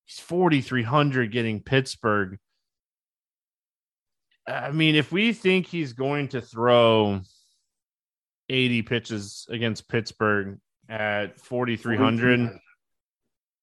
[0.05, 2.37] he's 4,300 getting Pittsburgh.
[4.47, 7.21] I mean, if we think he's going to throw
[8.49, 10.57] 80 pitches against Pittsburgh
[10.89, 12.59] at 4,300,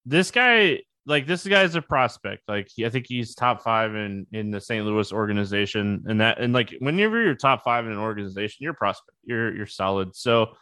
[0.04, 2.42] this guy like this guy's a prospect.
[2.48, 4.84] Like he, I think he's top five in in the St.
[4.84, 9.16] Louis organization, and that and like whenever you're top five in an organization, you're prospect.
[9.24, 10.16] You're you're solid.
[10.16, 10.56] So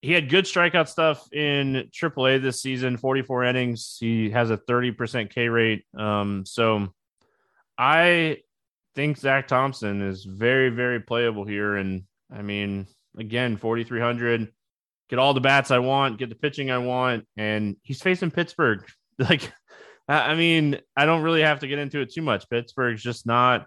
[0.00, 2.96] he had good strikeout stuff in AAA this season.
[2.96, 3.98] 44 innings.
[4.00, 5.84] He has a 30% K rate.
[5.96, 6.88] Um, so
[7.78, 8.38] I
[8.96, 12.86] think Zack Thompson is very very playable here, and I mean
[13.18, 14.50] again 4,300.
[15.10, 18.82] Get all the bats I want, get the pitching I want, and he's facing Pittsburgh
[19.18, 19.52] like
[20.08, 22.48] I mean, I don't really have to get into it too much.
[22.50, 23.66] Pittsburgh's just not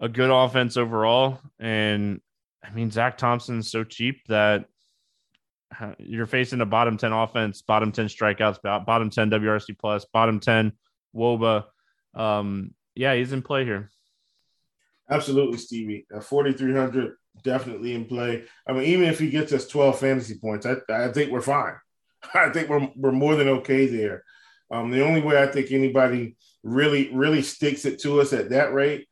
[0.00, 1.40] a good offense overall.
[1.58, 2.20] And
[2.62, 4.66] I mean, Zack Thompson's so cheap that
[5.78, 10.40] uh, you're facing a bottom 10 offense, bottom 10 strikeouts, bottom 10 WRC plus, bottom
[10.40, 10.72] 10
[11.14, 11.64] Woba.
[12.14, 13.90] Um, yeah, he's in play here.
[15.10, 16.06] Absolutely, Stevie.
[16.14, 18.44] At 4,300, definitely in play.
[18.66, 21.74] I mean, even if he gets us 12 fantasy points, I, I think we're fine.
[22.34, 24.24] I think we're, we're more than okay there.
[24.74, 28.74] Um, the only way I think anybody really, really sticks it to us at that
[28.74, 29.06] rate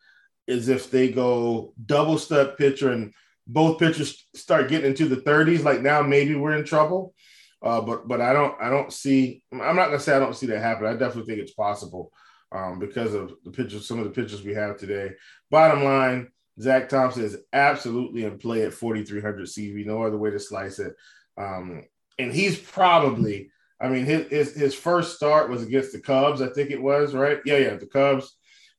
[0.49, 3.15] is if they go double step pitcher and
[3.47, 5.63] both pitchers start getting into the 30s.
[5.63, 7.15] Like now, maybe we're in trouble.
[7.63, 9.45] Uh, but but I don't I don't see.
[9.53, 10.87] I'm not gonna say I don't see that happen.
[10.87, 12.11] I definitely think it's possible
[12.51, 15.13] um, because of the pitchers, some of the pitchers we have today.
[15.49, 19.85] Bottom line, Zack Thompson is absolutely in play at 4,300 Stevie.
[19.85, 20.95] No other way to slice it.
[21.39, 21.85] Um,
[22.19, 23.52] and he's probably,
[23.83, 27.15] I mean, his, his, his first start was against the Cubs, I think it was,
[27.15, 27.41] right?
[27.45, 28.37] Yeah, yeah, the Cubs.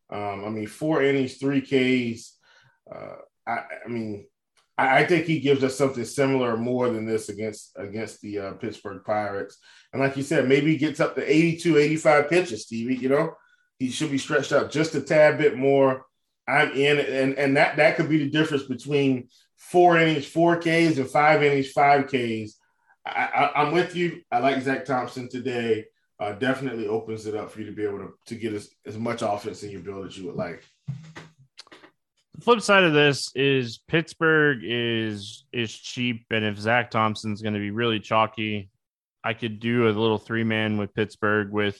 [0.09, 2.37] Um, I mean, four innings, three Ks.
[2.89, 4.25] Uh, I, I mean,
[4.77, 9.03] I, think he gives us something similar more than this against against the uh, Pittsburgh
[9.05, 9.57] Pirates.
[9.91, 12.95] And like you said, maybe he gets up to 82, 85 pitches, Stevie.
[12.95, 13.33] You know,
[13.77, 16.05] he should be stretched out just a tad bit more.
[16.47, 20.97] I'm in, and and that that could be the difference between four innings, four Ks,
[20.97, 22.55] and five innings, five Ks.
[23.05, 24.21] I, am with you.
[24.31, 25.85] I like Zack Thompson today.
[26.19, 28.97] Uh, definitely opens it up for you to be able to, to get as, as
[28.97, 30.63] much offense in your build as you would like.
[30.87, 37.53] The flip side of this is Pittsburgh is is cheap, and if Zack Thompson's going
[37.53, 38.69] to be really chalky,
[39.23, 41.79] I could do a little three man with Pittsburgh with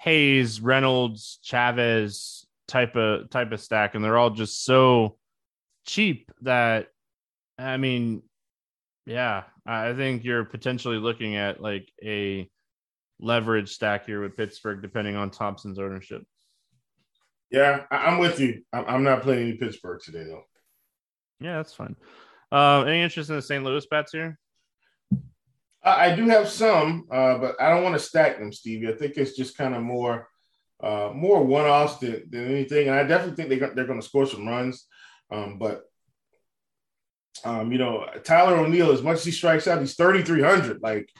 [0.00, 5.16] Hayes, Reynolds, Chavez type of type of stack, and they're all just so
[5.86, 6.88] cheap that
[7.58, 8.22] I mean,
[9.06, 12.48] yeah, I think you're potentially looking at like a
[13.20, 16.22] leverage stack here with Pittsburgh, depending on Thompson's ownership.
[17.50, 18.62] Yeah, I'm with you.
[18.72, 20.42] I'm not playing any Pittsburgh today, though.
[21.38, 21.96] Yeah, that's fine.
[22.50, 23.62] Uh, any interest in the St.
[23.62, 24.38] Louis bats here?
[25.84, 28.88] I do have some, uh, but I don't want to stack them, Stevie.
[28.88, 30.28] I think it's just kind of more,
[30.82, 32.88] uh, more one-offs than, than anything.
[32.88, 34.86] And I definitely think they they're going to score some runs.
[35.30, 35.82] Um, but
[37.44, 40.82] um, you know, Tyler O'Neill, as much as he strikes out, he's 3,300.
[40.82, 41.10] Like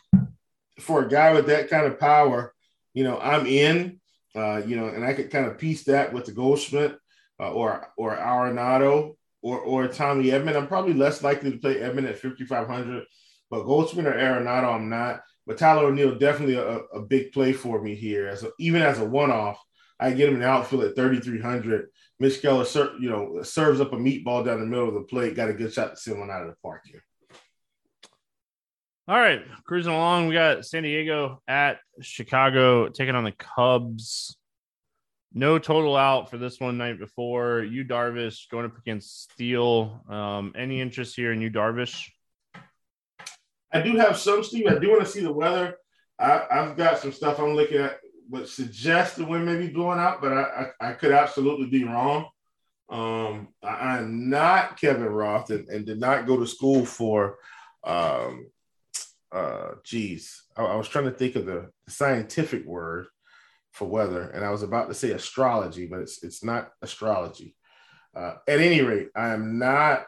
[0.80, 2.54] for a guy with that kind of power,
[2.94, 4.00] you know, I'm in.
[4.34, 6.96] Uh, you know, and I could kind of piece that with the Goldschmidt
[7.38, 10.56] uh, or or Arenado or or Tommy Edman.
[10.56, 13.04] I'm probably less likely to play Edman at 5,500,
[13.50, 15.20] but Goldschmidt or Arenado, I'm not.
[15.46, 18.28] But Tyler O'Neill definitely a, a big play for me here.
[18.28, 19.60] As a, even as a one-off,
[19.98, 21.88] I get him the outfield at 3,300.
[22.22, 22.64] Mitch Keller,
[23.00, 25.34] you know, serves up a meatball down the middle of the plate.
[25.34, 27.02] Got a good shot to send one out of the park here.
[29.08, 30.28] All right, cruising along.
[30.28, 34.36] We got San Diego at Chicago taking on the Cubs.
[35.34, 37.64] No total out for this one night before.
[37.64, 40.04] Yu Darvish going up against Steele.
[40.08, 42.08] Um, any interest here in Yu Darvish?
[43.72, 44.68] I do have some, Steve.
[44.68, 45.76] I do want to see the weather.
[46.20, 49.98] I, have got some stuff I'm looking at which suggests the wind may be blowing
[49.98, 52.26] out, but I, I, I could absolutely be wrong.
[52.88, 57.38] Um, I, am not Kevin Roth and, and, did not go to school for
[57.84, 58.50] um,
[59.32, 63.06] uh geez I, I, was trying to think of the scientific word
[63.72, 67.56] for weather and i was about to say astrology but it's it's not astrology
[68.14, 70.04] uh, at any rate i am not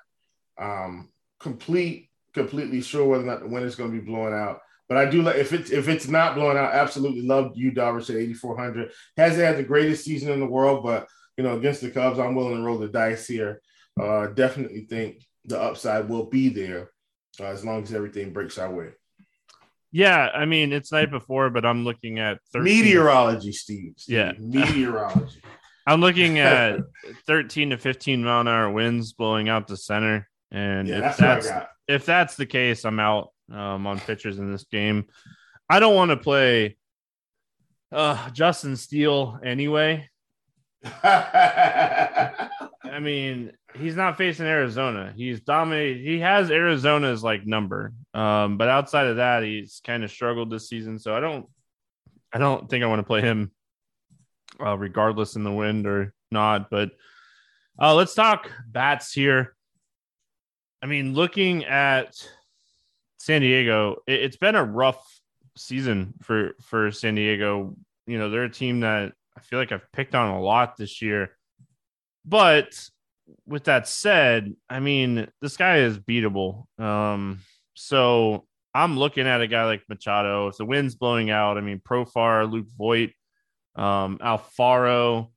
[0.59, 1.09] um
[1.41, 4.99] complete completely sure whether or not the wind is going to be blowing out but
[4.99, 8.17] I do like if it's if it's not blowing out, absolutely love you, Darvish at
[8.17, 8.93] 8,400.
[9.17, 12.35] Hasn't had the greatest season in the world, but you know, against the Cubs, I'm
[12.35, 13.61] willing to roll the dice here.
[14.01, 16.91] Uh, definitely think the upside will be there
[17.41, 18.91] uh, as long as everything breaks our way.
[19.91, 23.95] Yeah, I mean it's night before, but I'm looking at 13 meteorology, Steve.
[23.97, 24.17] Steve.
[24.17, 25.41] Yeah, meteorology.
[25.87, 26.81] I'm looking at
[27.27, 31.49] 13 to 15 mile an hour winds blowing out the center, and yeah, if that's,
[31.49, 35.07] that's if that's the case, I'm out um, on pitchers in this game.
[35.69, 36.77] I don't want to play
[37.93, 40.09] uh, Justin Steele anyway.
[41.03, 45.13] I mean, he's not facing Arizona.
[45.17, 46.05] He's dominated.
[46.05, 50.69] He has Arizona's like number, um, but outside of that, he's kind of struggled this
[50.69, 50.99] season.
[50.99, 51.47] So I don't,
[52.33, 53.51] I don't think I want to play him,
[54.61, 56.69] uh, regardless in the wind or not.
[56.71, 56.91] But
[57.81, 59.57] uh, let's talk bats here.
[60.83, 62.15] I mean, looking at
[63.25, 65.03] San Diego, it, it's been a rough
[65.57, 67.75] season for for San Diego.
[68.07, 71.01] You know, they're a team that I feel like I've picked on a lot this
[71.01, 71.31] year.
[72.27, 72.79] But
[73.47, 76.67] with that said, I mean, this guy is beatable.
[76.79, 77.41] Um,
[77.73, 80.49] so I'm looking at a guy like Machado.
[80.49, 83.11] If the wind's blowing out, I mean, Profar, Luke Voit,
[83.75, 85.31] um, Alfaro.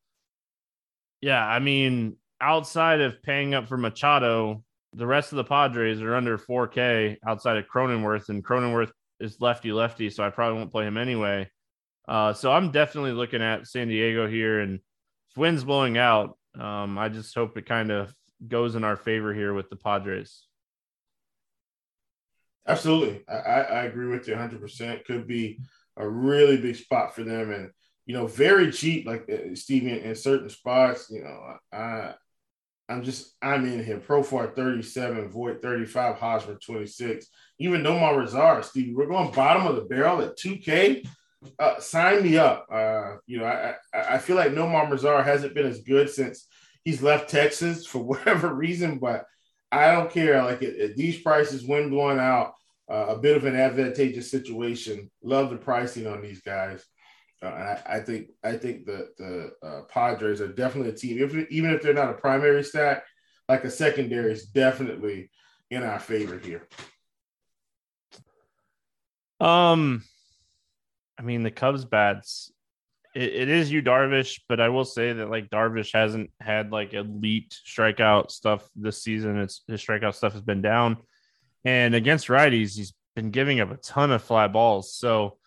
[1.22, 6.16] Yeah, I mean, outside of paying up for Machado, the rest of the Padres are
[6.16, 10.86] under 4K outside of Cronenworth, and Cronenworth is lefty lefty, so I probably won't play
[10.86, 11.50] him anyway.
[12.08, 16.98] Uh, so I'm definitely looking at San Diego here, and if wind's blowing out, um,
[16.98, 18.14] I just hope it kind of
[18.48, 20.44] goes in our favor here with the Padres.
[22.68, 24.62] Absolutely, I, I agree with you 100.
[24.62, 25.60] percent Could be
[25.98, 27.72] a really big spot for them, and
[28.06, 31.10] you know, very cheap, like uh, Stevie in certain spots.
[31.10, 32.14] You know, I
[32.90, 34.00] I'm just I'm in here.
[34.00, 37.28] Profar 37, Voit 35, Hosmer 26.
[37.60, 41.08] Even Nomar Mazara, Steve, we're going bottom of the barrel at 2K.
[41.60, 42.66] Uh, sign me up.
[42.72, 46.48] Uh, you know, I, I, I feel like Nomar Mazara hasn't been as good since
[46.84, 49.26] he's left Texas for whatever reason, but
[49.72, 50.42] I don't care.
[50.44, 52.54] Like at, at these prices, wind blowing out,
[52.90, 55.12] uh, a bit of an advantageous situation.
[55.22, 56.86] Love the pricing on these guys.
[57.42, 61.22] Uh, I, I, think I think the the uh, Padres are definitely a team.
[61.22, 63.04] If, even if they're not a primary stack,
[63.48, 65.30] like a secondary is definitely
[65.70, 66.68] in our favor here.
[69.40, 70.04] Um,
[71.20, 72.52] I mean the Cubs bats.
[73.14, 76.94] It, it is Yu Darvish, but I will say that like Darvish hasn't had like
[76.94, 79.38] elite strikeout stuff this season.
[79.38, 80.98] It's his strikeout stuff has been down,
[81.64, 84.94] and against righties, he's been giving up a ton of fly balls.
[84.96, 85.38] So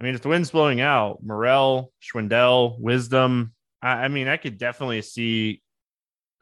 [0.00, 4.58] I mean, if the wind's blowing out, Morel, Schwindel, Wisdom, I, I mean, I could
[4.58, 5.62] definitely see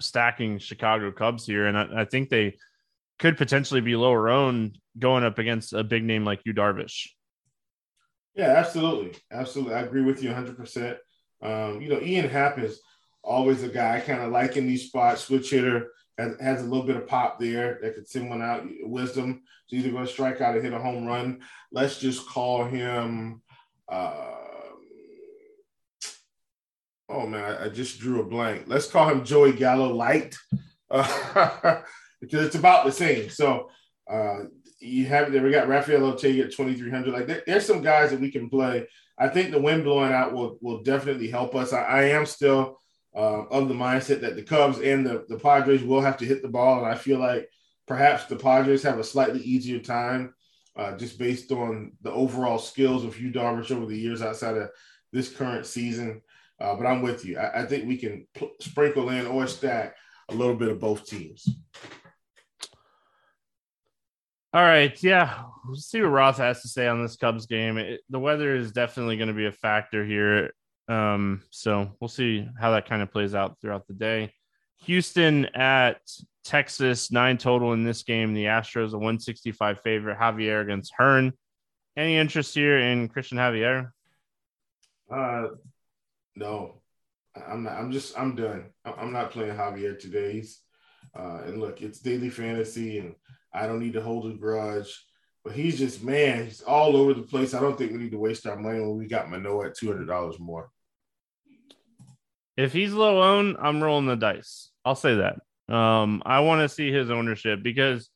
[0.01, 2.57] stacking Chicago Cubs here, and I, I, think they
[3.19, 7.09] could potentially be lower owned going up against a big name like Yu Darvish.
[8.35, 9.75] Yeah, absolutely, absolutely.
[9.75, 10.51] I agree with you 100.
[10.51, 10.99] Um, percent
[11.43, 12.81] You know, Ian Happ is
[13.23, 15.91] always a guy I kind of like in these spots, switch hitter.
[16.19, 18.65] Has, has a little bit of pop there that could send one out.
[18.83, 21.41] Wisdom, he's either going to strike out or hit a home run.
[21.71, 23.42] Let's just call him
[23.93, 24.13] uh,
[27.11, 28.65] oh man, I, I, just drew a blank.
[28.67, 30.35] Let's call him Joey Gallo Light
[30.91, 31.83] uh,
[32.21, 33.29] because it's about the same.
[33.29, 33.69] So
[34.11, 34.45] uh,
[34.81, 35.43] you have there.
[35.43, 37.13] We got Rafael Ortega at twenty three hundred.
[37.13, 38.87] Like there, there's some guys that we can play.
[39.19, 41.75] I think the wind blowing out will will definitely help us.
[41.75, 42.79] I, I am still
[43.15, 46.41] uh, of the mindset that the Cubs and the, the Padres will have to hit
[46.41, 47.47] the ball, and I feel like
[47.87, 50.33] perhaps the Padres have a slightly easier time
[50.77, 54.71] uh, just based on the overall skills of Yu Darvish over the years outside of
[55.13, 56.23] this current season.
[56.61, 57.39] Uh, but I'm with you.
[57.39, 59.97] I, I think we can pl- sprinkle in or stack
[60.29, 61.49] a little bit of both teams.
[64.55, 65.01] All right.
[65.03, 65.45] Yeah.
[65.67, 67.79] We'll see what Roth has to say on this Cubs game.
[67.79, 70.53] It, the weather is definitely going to be a factor here.
[70.89, 74.33] Um, so we'll see how that kind of plays out throughout the day.
[74.85, 76.01] Houston at
[76.45, 78.35] Texas, nine total in this game.
[78.35, 80.19] The Astros, a 165 favorite.
[80.19, 81.33] Javier against Hearn.
[81.97, 83.91] Any interest here in Christian Javier?
[85.11, 85.49] Uh,
[86.35, 86.81] no,
[87.37, 87.75] I'm not.
[87.75, 88.19] I'm just.
[88.19, 88.71] I'm done.
[88.85, 90.33] I'm not playing Javier today.
[90.33, 90.61] He's,
[91.15, 93.15] uh, and look, it's daily fantasy, and
[93.53, 95.05] I don't need to hold a grudge.
[95.45, 96.47] But he's just man.
[96.47, 97.53] He's all over the place.
[97.53, 99.89] I don't think we need to waste our money when we got Manoah at two
[99.89, 100.71] hundred dollars more.
[102.57, 104.71] If he's low owned, I'm rolling the dice.
[104.85, 105.37] I'll say that.
[105.73, 108.11] Um, I want to see his ownership because,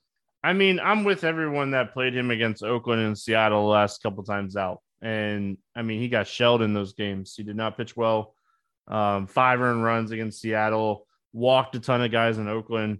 [0.44, 4.22] I mean, I'm with everyone that played him against Oakland and Seattle the last couple
[4.24, 7.34] times out, and I mean, he got shelled in those games.
[7.34, 8.34] He did not pitch well.
[8.86, 12.98] Um, five earned runs against Seattle, walked a ton of guys in Oakland.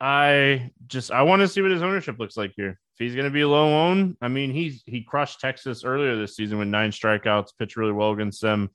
[0.00, 2.70] I just I want to see what his ownership looks like here.
[2.70, 6.34] If he's going to be low owned, I mean, he's he crushed Texas earlier this
[6.34, 8.70] season with nine strikeouts, pitched really well against them.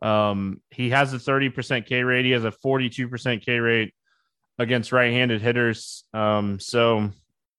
[0.00, 2.24] Um, he has a 30% K rate.
[2.24, 3.92] He has a 42% K rate
[4.58, 6.04] against right-handed hitters.
[6.12, 7.10] Um, so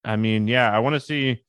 [0.03, 1.43] I mean, yeah, I want to see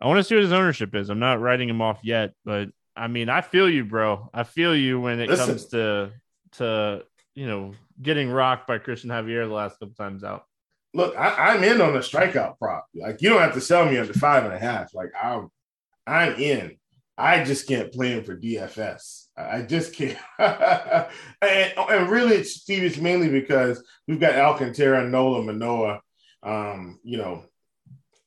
[0.00, 1.08] I want to see what his ownership is.
[1.08, 4.30] I'm not writing him off yet, but I mean, I feel you, bro.
[4.32, 5.46] I feel you when it Listen.
[5.46, 6.12] comes to
[6.52, 10.44] to you know getting rocked by Christian Javier the last couple times out.
[10.92, 12.86] Look, I, am in on the strikeout prop.
[12.94, 14.94] Like you don't have to sell me under five and a half.
[14.94, 15.48] Like I'm
[16.06, 16.76] I'm in.
[17.16, 19.23] I just can't play him for DFS.
[19.36, 20.18] I just can't.
[20.38, 21.10] and,
[21.42, 26.00] and, really, Steve, it's mainly because we've got Alcantara, Nola, Manoah.
[26.42, 27.44] Um, you know,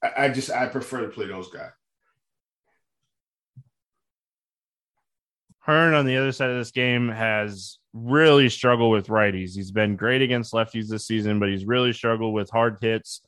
[0.03, 1.71] I, I just I prefer to play those guys.
[5.59, 9.53] Hearn on the other side of this game has really struggled with righties.
[9.53, 13.21] He's been great against lefties this season, but he's really struggled with hard hits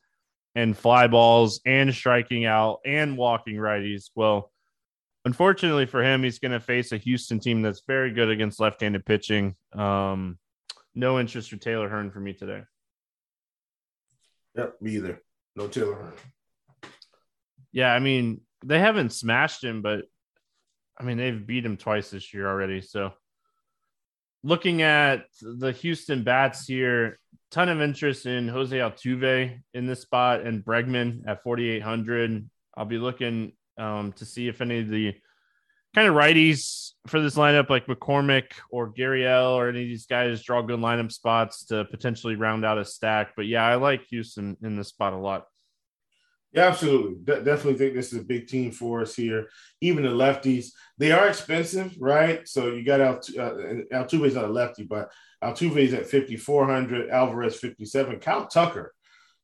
[0.55, 4.09] and fly balls and striking out and walking righties.
[4.15, 4.51] Well,
[5.29, 9.05] unfortunately for him, he's going to face a Houston team that's very good against left-handed
[9.05, 9.55] pitching.
[9.73, 10.39] Um,
[10.95, 12.63] no interest for Taylor Hearn for me today.
[14.57, 15.21] Yep, me either.
[15.55, 16.13] No Taylor Hearn.
[17.71, 20.05] Yeah, I mean they haven't smashed him, but
[20.99, 22.81] I mean they've beat him twice this year already.
[22.81, 23.13] So
[24.43, 27.19] looking at the Houston bats here,
[27.51, 32.49] ton of interest in Jose Altuve in this spot and Bregman at 4,800.
[32.75, 35.13] I'll be looking um, to see if any of the
[35.95, 40.43] kind of righties for this lineup, like McCormick or Gurriel or any of these guys,
[40.43, 43.31] draw good lineup spots to potentially round out a stack.
[43.35, 45.45] But yeah, I like Houston in this spot a lot.
[46.51, 47.15] Yeah, absolutely.
[47.23, 49.49] De- definitely think this is a big team for us here.
[49.81, 52.47] Even the lefties, they are expensive, right?
[52.47, 53.53] So you got Alt- uh,
[53.93, 55.11] Altuve's not a lefty, but
[55.43, 58.93] Altuve's at 5,400, Alvarez 57, Kyle Tucker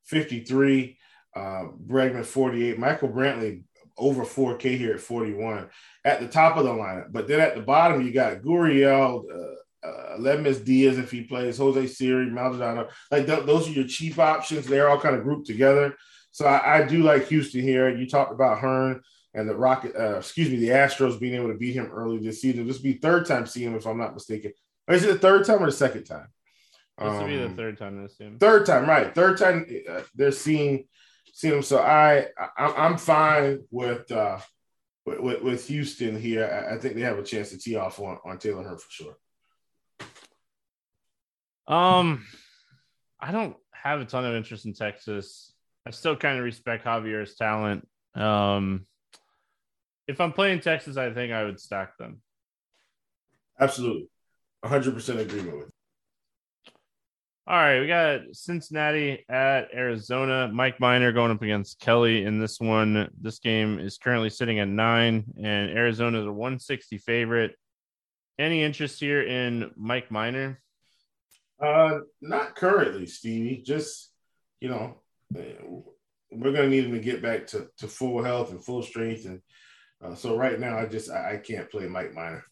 [0.05, 0.97] 53,
[1.35, 3.63] uh, Bregman 48, Michael Brantley
[3.97, 5.69] over 4K here at 41
[6.03, 7.11] at the top of the lineup.
[7.11, 11.57] But then at the bottom, you got Gurriel, uh, uh, Aledmys Diaz if he plays,
[11.57, 12.89] Jose Siri, Maldonado.
[13.11, 14.65] Like th- those are your cheap options.
[14.65, 15.95] They're all kind of grouped together.
[16.31, 17.95] So I, I do like Houston here.
[17.95, 19.01] You talked about Hearn
[19.33, 22.41] and the Rocket, uh, excuse me, the Astros being able to beat him early this
[22.41, 22.67] season.
[22.67, 24.53] This will be third time seeing him, if I'm not mistaken.
[24.87, 26.27] Or is it the third time or the second time?
[26.97, 28.31] This um, be the um, third time this year.
[28.39, 29.13] Third time, right?
[29.13, 30.85] Third time uh, they're seeing
[31.35, 31.61] seeing him.
[31.61, 32.27] So I,
[32.57, 34.39] I am fine with, uh,
[35.05, 36.67] with with Houston here.
[36.71, 39.17] I, think they have a chance to tee off on on Taylor Hearn for sure.
[41.67, 42.25] Um,
[43.19, 45.53] I don't have a ton of interest in Texas.
[45.85, 47.87] I still kind of respect Javier's talent.
[48.15, 48.87] Um,
[50.07, 52.21] if I'm playing Texas, I think I would stack them.
[53.59, 54.09] Absolutely.
[54.63, 55.74] 100% agreement with.
[57.47, 60.49] All right, we got Cincinnati at Arizona.
[60.51, 63.07] Mike Minor going up against Kelly in this one.
[63.21, 67.55] This game is currently sitting at nine, and Arizona is a 160 favorite.
[68.39, 70.59] Any interest here in Mike Minor?
[71.61, 73.61] Uh, not currently, Stevie.
[73.63, 74.11] Just
[74.59, 78.81] you know, we're gonna need him to get back to, to full health and full
[78.81, 79.39] strength, and
[80.03, 82.43] uh, so right now, I just I, I can't play Mike Minor.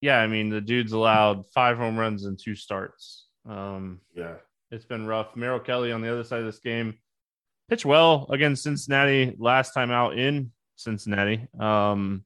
[0.00, 3.28] Yeah, I mean the dude's allowed five home runs and two starts.
[3.46, 4.34] Um, yeah,
[4.70, 5.36] it's been rough.
[5.36, 6.94] Merrill Kelly on the other side of this game
[7.68, 11.46] pitched well against Cincinnati last time out in Cincinnati.
[11.58, 12.24] Um,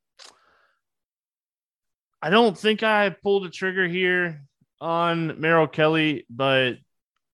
[2.20, 4.42] I don't think I pulled a trigger here
[4.80, 6.74] on Merrill Kelly, but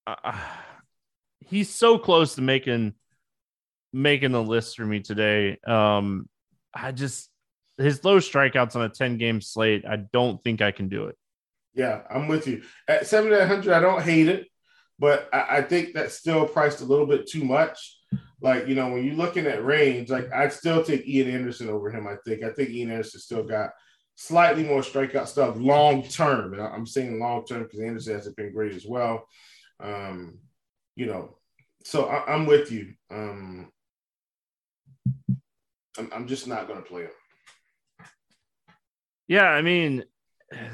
[0.07, 0.39] uh,
[1.41, 2.95] he's so close to making
[3.93, 5.59] making the list for me today.
[5.67, 6.29] Um,
[6.75, 7.31] I just
[7.79, 11.17] his low strikeouts on a 10 game slate, I don't think I can do it.
[11.75, 12.63] Yeah, I'm with you.
[12.89, 14.47] At 7,900, I don't hate it,
[14.99, 17.99] but I, I, think that's still priced a little bit too much.
[18.41, 21.91] Like, you know, when you're looking at range, like I'd still take Ian Anderson over
[21.91, 22.45] him, I think.
[22.45, 23.71] I think Ian Anderson still got
[24.17, 26.53] slightly more strikeout stuff long term.
[26.53, 29.27] And I'm saying long term because Anderson hasn't been great as well.
[29.81, 30.39] Um,
[30.95, 31.37] you know,
[31.85, 32.95] so I, am with you.
[33.11, 33.71] Um,
[35.99, 37.11] I'm, I'm just not going to play him.
[39.27, 40.05] Yeah, I mean,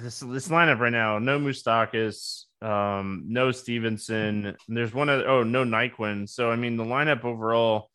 [0.03, 4.57] this this lineup right now: no Moustakas, um, no Stevenson.
[4.69, 5.29] There's one other.
[5.29, 6.29] Oh, no Naquin.
[6.29, 7.91] So I mean, the lineup overall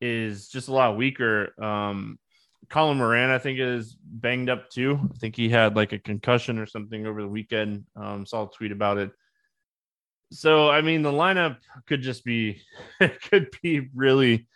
[0.00, 1.54] is just a lot weaker.
[1.62, 2.18] Um,
[2.68, 4.98] Colin Moran, I think, is banged up too.
[5.02, 7.84] I think he had like a concussion or something over the weekend.
[7.94, 9.10] Um, saw a tweet about it.
[10.32, 12.62] So I mean, the lineup could just be
[13.30, 14.46] could be really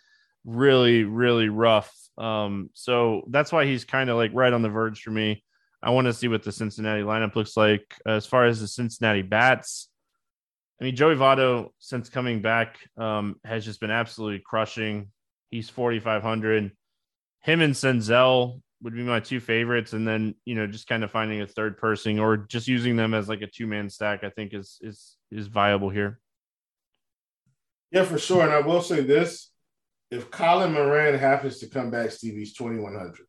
[0.45, 1.93] really, really rough.
[2.17, 5.43] Um, so that's why he's kind of like right on the verge for me.
[5.83, 9.23] I want to see what the Cincinnati lineup looks like as far as the Cincinnati
[9.23, 9.89] bats.
[10.79, 15.11] I mean, Joey Votto, since coming back, um, has just been absolutely crushing.
[15.49, 16.71] He's 4,500.
[17.41, 19.93] Him and Senzel would be my two favorites.
[19.93, 23.13] And then, you know, just kind of finding a third person or just using them
[23.13, 26.19] as like a two man stack, I think is, is, is viable here.
[27.91, 28.43] Yeah, for sure.
[28.43, 29.51] And I will say this
[30.11, 33.25] if Colin Moran happens to come back, Stevie's 2100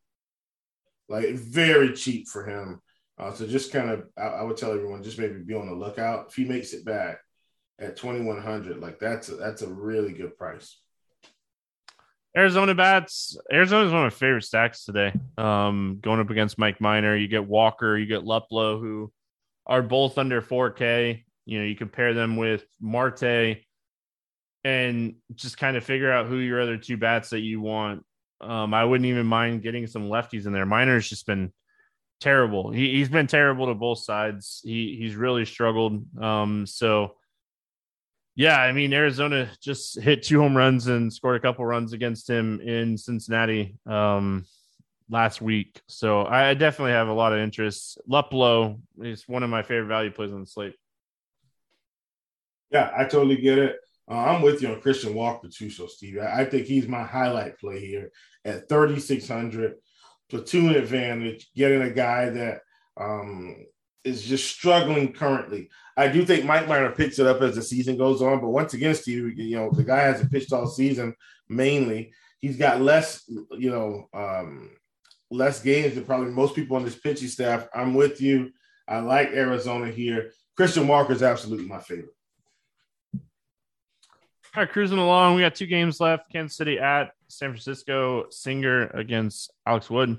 [1.12, 2.80] like very cheap for him.
[3.18, 5.74] Uh, so just kind of, I, I, would tell everyone just maybe be on the
[5.74, 6.28] lookout.
[6.30, 7.18] If he makes it back
[7.78, 10.78] at 2100, like that's a, that's a really good price.
[12.34, 13.36] Arizona bats.
[13.52, 15.12] Arizona is one of my favorite stacks today.
[15.36, 19.12] Um, going up against Mike Minor, you get Walker, you get Luplow, who
[19.66, 21.24] are both under 4K.
[21.44, 23.58] You know, you compare them with Marte
[24.64, 28.04] and just kind of figure out who your other two bats that you want.
[28.42, 30.66] Um, I wouldn't even mind getting some lefties in there.
[30.66, 31.52] Minor's just been
[32.20, 32.70] terrible.
[32.70, 34.60] He, has been terrible to both sides.
[34.64, 36.04] He he's really struggled.
[36.22, 37.16] Um, so
[38.34, 42.30] yeah, I mean Arizona just hit two home runs and scored a couple runs against
[42.30, 44.46] him in Cincinnati um,
[45.10, 45.82] last week.
[45.88, 47.98] So I definitely have a lot of interest.
[48.08, 50.74] Luplow is one of my favorite value plays on the slate.
[52.70, 53.76] Yeah, I totally get it.
[54.10, 56.18] Uh, I'm with you on Christian Walker too, so Steve.
[56.18, 58.10] I, I think he's my highlight play here
[58.44, 59.74] at 3,600
[60.28, 62.60] platoon advantage, getting a guy that
[62.96, 63.66] um,
[64.04, 65.70] is just struggling currently.
[65.96, 68.74] I do think Mike Minor picks it up as the season goes on, but once
[68.74, 71.14] again, Steve, you know the guy hasn't pitched all season.
[71.48, 74.70] Mainly, he's got less, you know, um,
[75.30, 77.68] less games than probably most people on this pitching staff.
[77.74, 78.50] I'm with you.
[78.88, 80.32] I like Arizona here.
[80.56, 82.14] Christian Walker is absolutely my favorite.
[84.54, 85.34] All right, cruising along.
[85.34, 86.30] We got two games left.
[86.30, 88.26] Kansas City at San Francisco.
[88.28, 90.18] Singer against Alex Wood.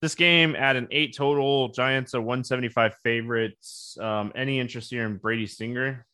[0.00, 1.68] This game at an eight total.
[1.68, 3.98] Giants are 175 favorites.
[4.00, 6.06] Um, any interest here in Brady Singer?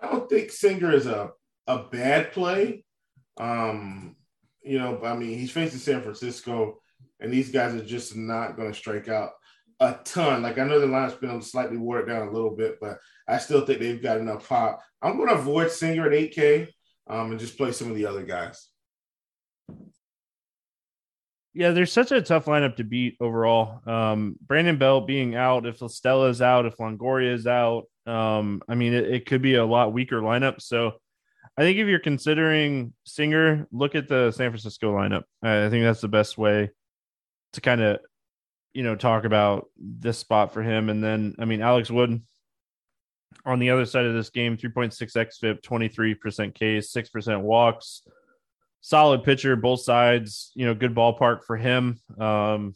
[0.00, 1.32] I don't think Singer is a,
[1.66, 2.82] a bad play.
[3.36, 4.16] Um,
[4.62, 6.80] you know, I mean, he's facing San Francisco,
[7.20, 9.32] and these guys are just not going to strike out
[9.82, 10.42] a ton.
[10.42, 13.66] Like I know the line's been slightly watered down a little bit, but I still
[13.66, 14.80] think they've got enough pop.
[15.02, 16.68] I'm going to avoid Singer at 8K
[17.08, 18.68] um, and just play some of the other guys.
[21.54, 23.86] Yeah, there's such a tough lineup to beat overall.
[23.86, 28.94] Um, Brandon Belt being out, if Estella's out, if Longoria is out, um, I mean,
[28.94, 30.62] it, it, could be a lot weaker lineup.
[30.62, 30.92] So
[31.58, 35.24] I think if you're considering Singer, look at the San Francisco lineup.
[35.42, 36.70] I think that's the best way
[37.52, 37.98] to kind of,
[38.74, 40.88] you know, talk about this spot for him.
[40.88, 42.22] And then, I mean, Alex Wood
[43.44, 48.02] on the other side of this game, 3.6 XFIP, 23% Ks, 6% walks
[48.82, 50.52] solid pitcher, both sides.
[50.54, 51.98] You know, good ballpark for him.
[52.18, 52.74] Um,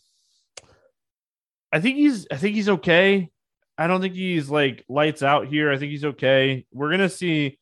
[1.71, 2.27] I think he's.
[2.31, 3.29] I think he's okay.
[3.77, 5.71] I don't think he's like lights out here.
[5.71, 6.65] I think he's okay.
[6.73, 7.59] We're gonna see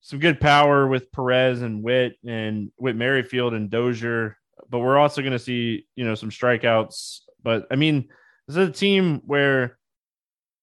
[0.00, 4.36] some good power with Perez and Witt and Whit Merrifield and Dozier,
[4.68, 7.20] but we're also gonna see you know some strikeouts.
[7.44, 8.08] But I mean,
[8.48, 9.78] this is a team where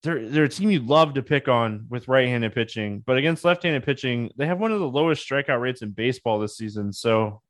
[0.03, 3.83] they're they're a team you'd love to pick on with right-handed pitching, but against left-handed
[3.83, 6.91] pitching, they have one of the lowest strikeout rates in baseball this season.
[6.91, 7.41] So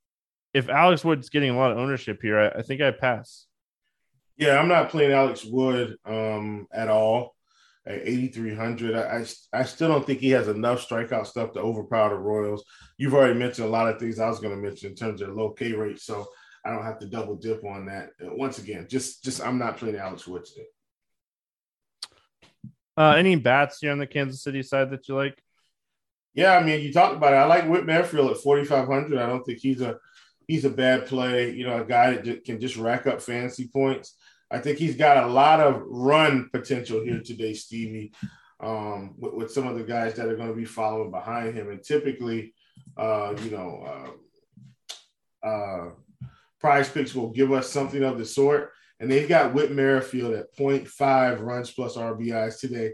[0.54, 3.48] if Alex Wood's getting a lot of ownership here, I, I think I pass.
[4.38, 7.36] Yeah, I'm not playing Alex Wood um, at all
[7.86, 8.96] at 8,300.
[8.96, 12.64] I, I, I still don't think he has enough strikeout stuff to overpower the Royals.
[12.98, 15.30] You've already mentioned a lot of things I was going to mention in terms of
[15.30, 16.28] low K rate, so
[16.66, 18.12] I don't have to double dip on that.
[18.20, 20.68] Once again, just just I'm not playing Alex Wood today.
[22.98, 25.42] Uh, any bats here on the Kansas City side that you like?
[26.34, 27.38] Yeah, I mean, you talked about it.
[27.38, 29.18] I like Whit Merrifield at 4,500.
[29.18, 29.98] I don't think he's a
[30.48, 31.52] he's a bad play.
[31.52, 34.16] You know, a guy that can just rack up fantasy points.
[34.52, 38.12] I think he's got a lot of run potential here today, Stevie,
[38.60, 41.70] um, with, with, some of the guys that are going to be following behind him.
[41.70, 42.54] And typically,
[42.98, 44.12] uh, you know,
[45.44, 45.90] uh, uh,
[46.64, 48.72] PrizePicks will give us something of the sort.
[49.00, 52.94] And they've got Whit Merrifield at 0.5 runs plus RBIs today.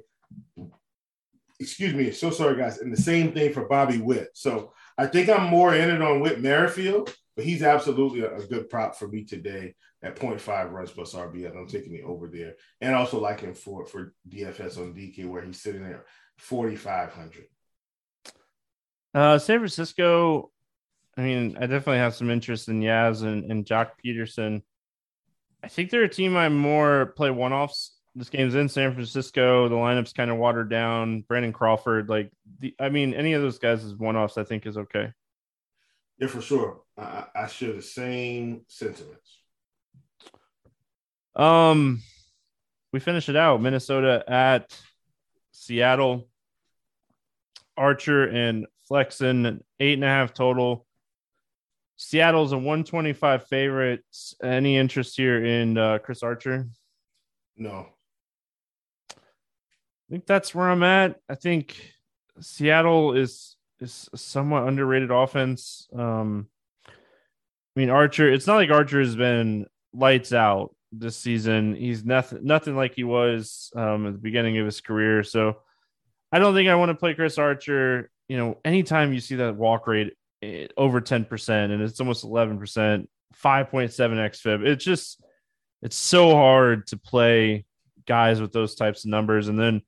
[1.59, 2.11] Excuse me.
[2.11, 2.77] So sorry, guys.
[2.77, 4.29] And the same thing for Bobby Witt.
[4.33, 8.69] So I think I'm more in it on Whit Merrifield, but he's absolutely a, good
[8.69, 11.57] prop for me today at 0.5 runs plus RBIs.
[11.57, 12.53] I'm taking it over there.
[12.79, 16.05] And also like him for, for DFS on DK, where he's sitting there
[16.37, 17.45] 4,500.
[19.13, 20.51] Uh, San Francisco,
[21.17, 24.61] I mean, I definitely have some interest in Yaz and, and Joc Pederson.
[25.63, 27.97] I think they're a team I more play one offs.
[28.15, 29.67] This game's in San Francisco.
[29.67, 31.21] The lineup's kind of watered down.
[31.21, 34.65] Brandon Crawford, like the, I mean, any of those guys as one offs, I think
[34.65, 35.11] is okay.
[36.19, 36.81] Yeah, for sure.
[36.97, 39.39] I, I share the same sentiments.
[41.35, 42.01] Um,
[42.93, 43.61] we finish it out.
[43.61, 44.79] Minnesota at
[45.51, 46.29] Seattle.
[47.77, 50.86] Archer and Flexen, eight and a half total.
[51.97, 54.05] Seattle's a 125 favorite.
[54.41, 56.67] Any interest here in uh, Chris Archer?
[57.57, 57.87] No.
[59.11, 61.19] I think that's where I'm at.
[61.27, 61.75] I think
[62.39, 65.87] Seattle is is somewhat underrated offense.
[65.93, 66.47] Um,
[66.87, 66.91] I
[67.75, 68.31] mean Archer.
[68.31, 71.75] It's not like Archer has been lights out this season.
[71.75, 75.23] He's nothing nothing like he was um, at the beginning of his career.
[75.23, 75.57] So
[76.31, 78.11] I don't think I want to play Chris Archer.
[78.29, 80.13] You know, anytime you see that walk rate
[80.77, 83.07] over 10% and it's almost 11%, 5.7
[83.43, 84.65] XFIP.
[84.65, 85.23] It's just,
[85.81, 87.65] it's so hard to play
[88.05, 89.47] guys with those types of numbers.
[89.47, 89.81] And then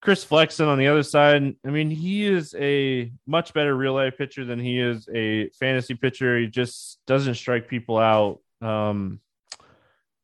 [0.00, 4.18] Chris Flexen on the other side, I mean, he is a much better real life
[4.18, 6.38] pitcher than he is a fantasy pitcher.
[6.38, 8.40] He just doesn't strike people out.
[8.60, 9.20] Um,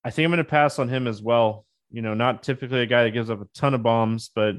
[0.04, 1.64] I think I'm going to pass on him as well.
[1.90, 4.56] You know, not typically a guy that gives up a ton of bombs, but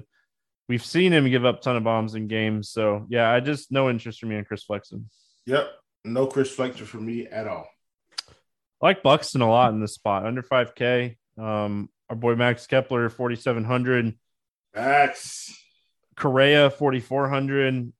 [0.69, 2.69] we've seen him give up a ton of bombs in games.
[2.69, 5.09] So yeah, I just no interest for me in Chris Flexen.
[5.45, 5.69] Yep,
[6.05, 7.67] no Chris Flexen for me at all.
[8.81, 11.17] I like Buxton a lot in this spot, under 5K.
[11.37, 14.17] Um, our boy Max Kepler, 4,700.
[14.73, 15.53] Max.
[16.15, 17.91] Correa, 4,400.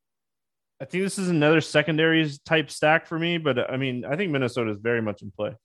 [0.82, 4.32] I think this is another secondaries type stack for me, but I mean, I think
[4.32, 5.56] Minnesota is very much in play.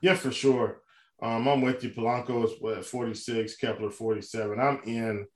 [0.00, 0.80] Yeah, for sure.
[1.22, 1.90] Um, I'm with you.
[1.90, 4.58] Polanco is what, 46, Kepler 47.
[4.58, 5.26] I'm in.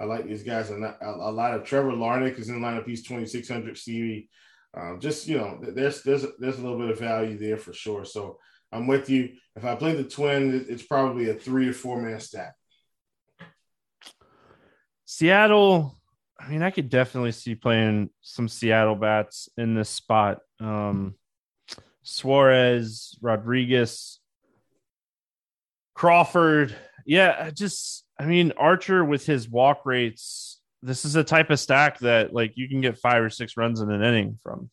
[0.00, 0.70] I like these guys.
[0.70, 2.86] A, a lot of Trevor Larnach is in the lineup.
[2.86, 4.28] He's 2,600 CV.
[4.74, 8.04] Um, just, you know, there's, there's, there's a little bit of value there for sure.
[8.04, 8.38] So
[8.72, 9.30] I'm with you.
[9.56, 12.54] If I play the twin, it's probably a three or four man stack.
[15.04, 16.00] Seattle,
[16.38, 20.38] I mean, I could definitely see playing some Seattle bats in this spot.
[20.60, 21.16] Um,
[22.02, 24.20] Suarez, Rodriguez,
[25.94, 26.74] Crawford.
[27.06, 31.58] Yeah, I just I mean, Archer with his walk rates, this is a type of
[31.58, 34.70] stack that like you can get five or six runs in an inning from.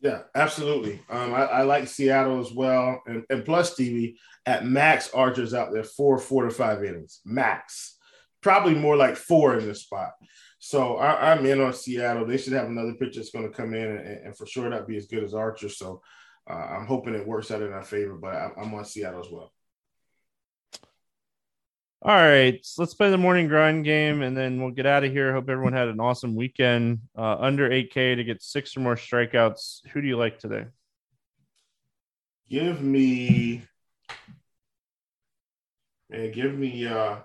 [0.00, 1.02] Yeah, absolutely.
[1.10, 4.16] Um, I, I, like Seattle as well, and, and plus Stevie
[4.46, 7.98] at max Archer's out there four four to five innings max,
[8.40, 10.12] probably more like four in this spot.
[10.60, 12.26] So I, am in on Seattle.
[12.26, 14.88] They should have another pitcher that's going to come in, and, and, for sure not
[14.88, 15.68] be as good as Archer.
[15.68, 16.00] So
[16.48, 19.30] uh, I'm hoping it works out in our favor, but I, I'm on Seattle as
[19.30, 19.52] well.
[22.00, 25.10] All right, so let's play the morning grind game and then we'll get out of
[25.10, 25.32] here.
[25.32, 27.00] Hope everyone had an awesome weekend.
[27.16, 29.80] Uh, under 8K to get six or more strikeouts.
[29.88, 30.66] Who do you like today?
[32.48, 33.64] Give me,
[36.08, 37.16] man, give me, uh,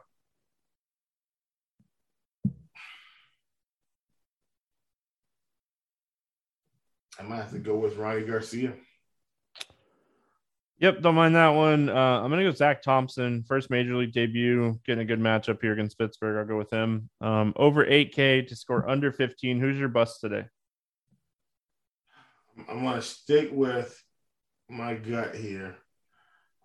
[7.19, 8.73] I might have to go with Rony Garcia.
[10.83, 11.87] Yep, don't mind that one.
[11.87, 15.71] Uh, I'm gonna go Zack Thompson, first major league debut, getting a good matchup here
[15.71, 16.37] against Pittsburgh.
[16.37, 17.09] I'll go with him.
[17.21, 19.61] Um, over 8K to score under 15.
[19.61, 20.43] Who's your bust today?
[22.67, 23.97] I'm gonna stick with
[24.69, 25.77] my gut here.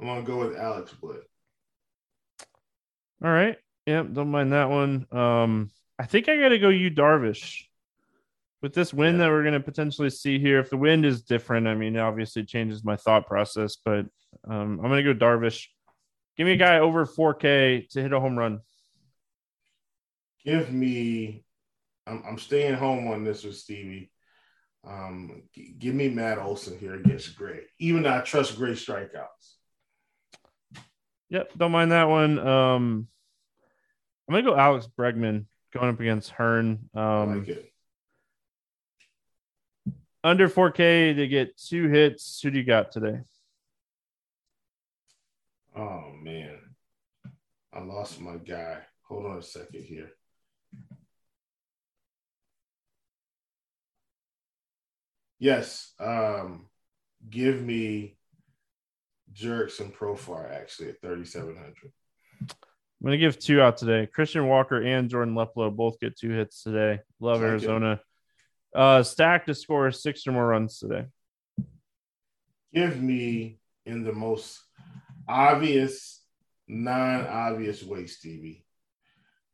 [0.01, 1.23] I'm gonna go with Alex Wood.
[3.23, 3.57] All right.
[3.87, 5.07] Yep, don't mind that one.
[5.13, 7.68] Um, I think I gotta go Yu Darvish
[8.63, 9.25] with this wind yeah.
[9.25, 12.45] that we're going to potentially see here, if the wind is different, I mean, obviously
[12.45, 14.07] changes my thought process, but
[14.49, 15.67] um, I'm going to go Darvish.
[16.37, 18.61] Give me a guy over 4K to hit a home run.
[20.45, 21.45] Give me,
[22.07, 24.11] I'm, I'm staying home on this with Stevie.
[24.87, 29.55] Um, g- give me Matt Olson here against Gray, even though I trust Gray strikeouts.
[31.31, 32.39] Yep, don't mind that one.
[32.39, 33.09] Um,
[34.27, 35.45] I'm gonna go Alex Bregman
[35.75, 36.89] going up against Hearn.
[36.95, 37.73] Um, like
[40.29, 42.41] under 4K to get two hits.
[42.43, 43.21] Who do you got today?
[45.75, 46.59] Oh man,
[47.73, 48.79] I lost my guy.
[49.05, 50.11] Hold on a second here.
[55.39, 56.67] Yes, um,
[57.31, 58.17] give me
[59.33, 61.75] Jurickson Profar actually at 3,700.
[62.41, 62.49] I'm
[63.03, 64.09] going to give two out today.
[64.13, 66.99] Christian Walker and Jordan Luplow both get two hits today.
[67.21, 68.01] Love Arizona.
[68.75, 71.07] Uh, Stack to score six or more runs today.
[72.75, 74.61] Give me in the most
[75.27, 76.23] obvious,
[76.67, 78.65] non-obvious way, Stevie.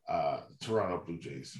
[0.08, 1.56] Uh, Toronto Blue Jays.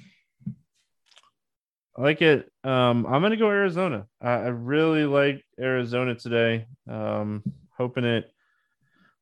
[1.97, 2.51] I like it.
[2.65, 4.07] Um, I'm gonna go Arizona.
[4.21, 6.67] I, I really like Arizona today.
[6.91, 7.45] Um,
[7.79, 8.31] hoping it,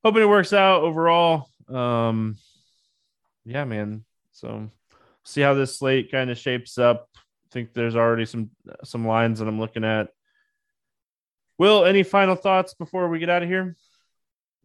[0.03, 1.49] hoping it works out overall.
[1.68, 2.37] Um,
[3.45, 4.05] yeah, man.
[4.33, 4.70] So
[5.22, 7.09] see how this slate kind of shapes up
[7.53, 8.50] think there's already some
[8.84, 10.09] some lines that I'm looking at.
[11.59, 13.76] Will, any final thoughts before we get out of here?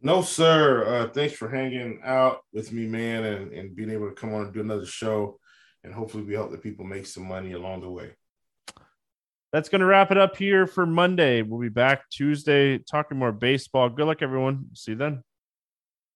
[0.00, 0.84] No, sir.
[0.86, 4.42] Uh, thanks for hanging out with me, man, and, and being able to come on
[4.42, 5.38] and do another show.
[5.84, 8.10] And hopefully, we help the people make some money along the way.
[9.52, 11.42] That's going to wrap it up here for Monday.
[11.42, 13.88] We'll be back Tuesday talking more baseball.
[13.88, 14.66] Good luck, everyone.
[14.74, 15.22] See you then.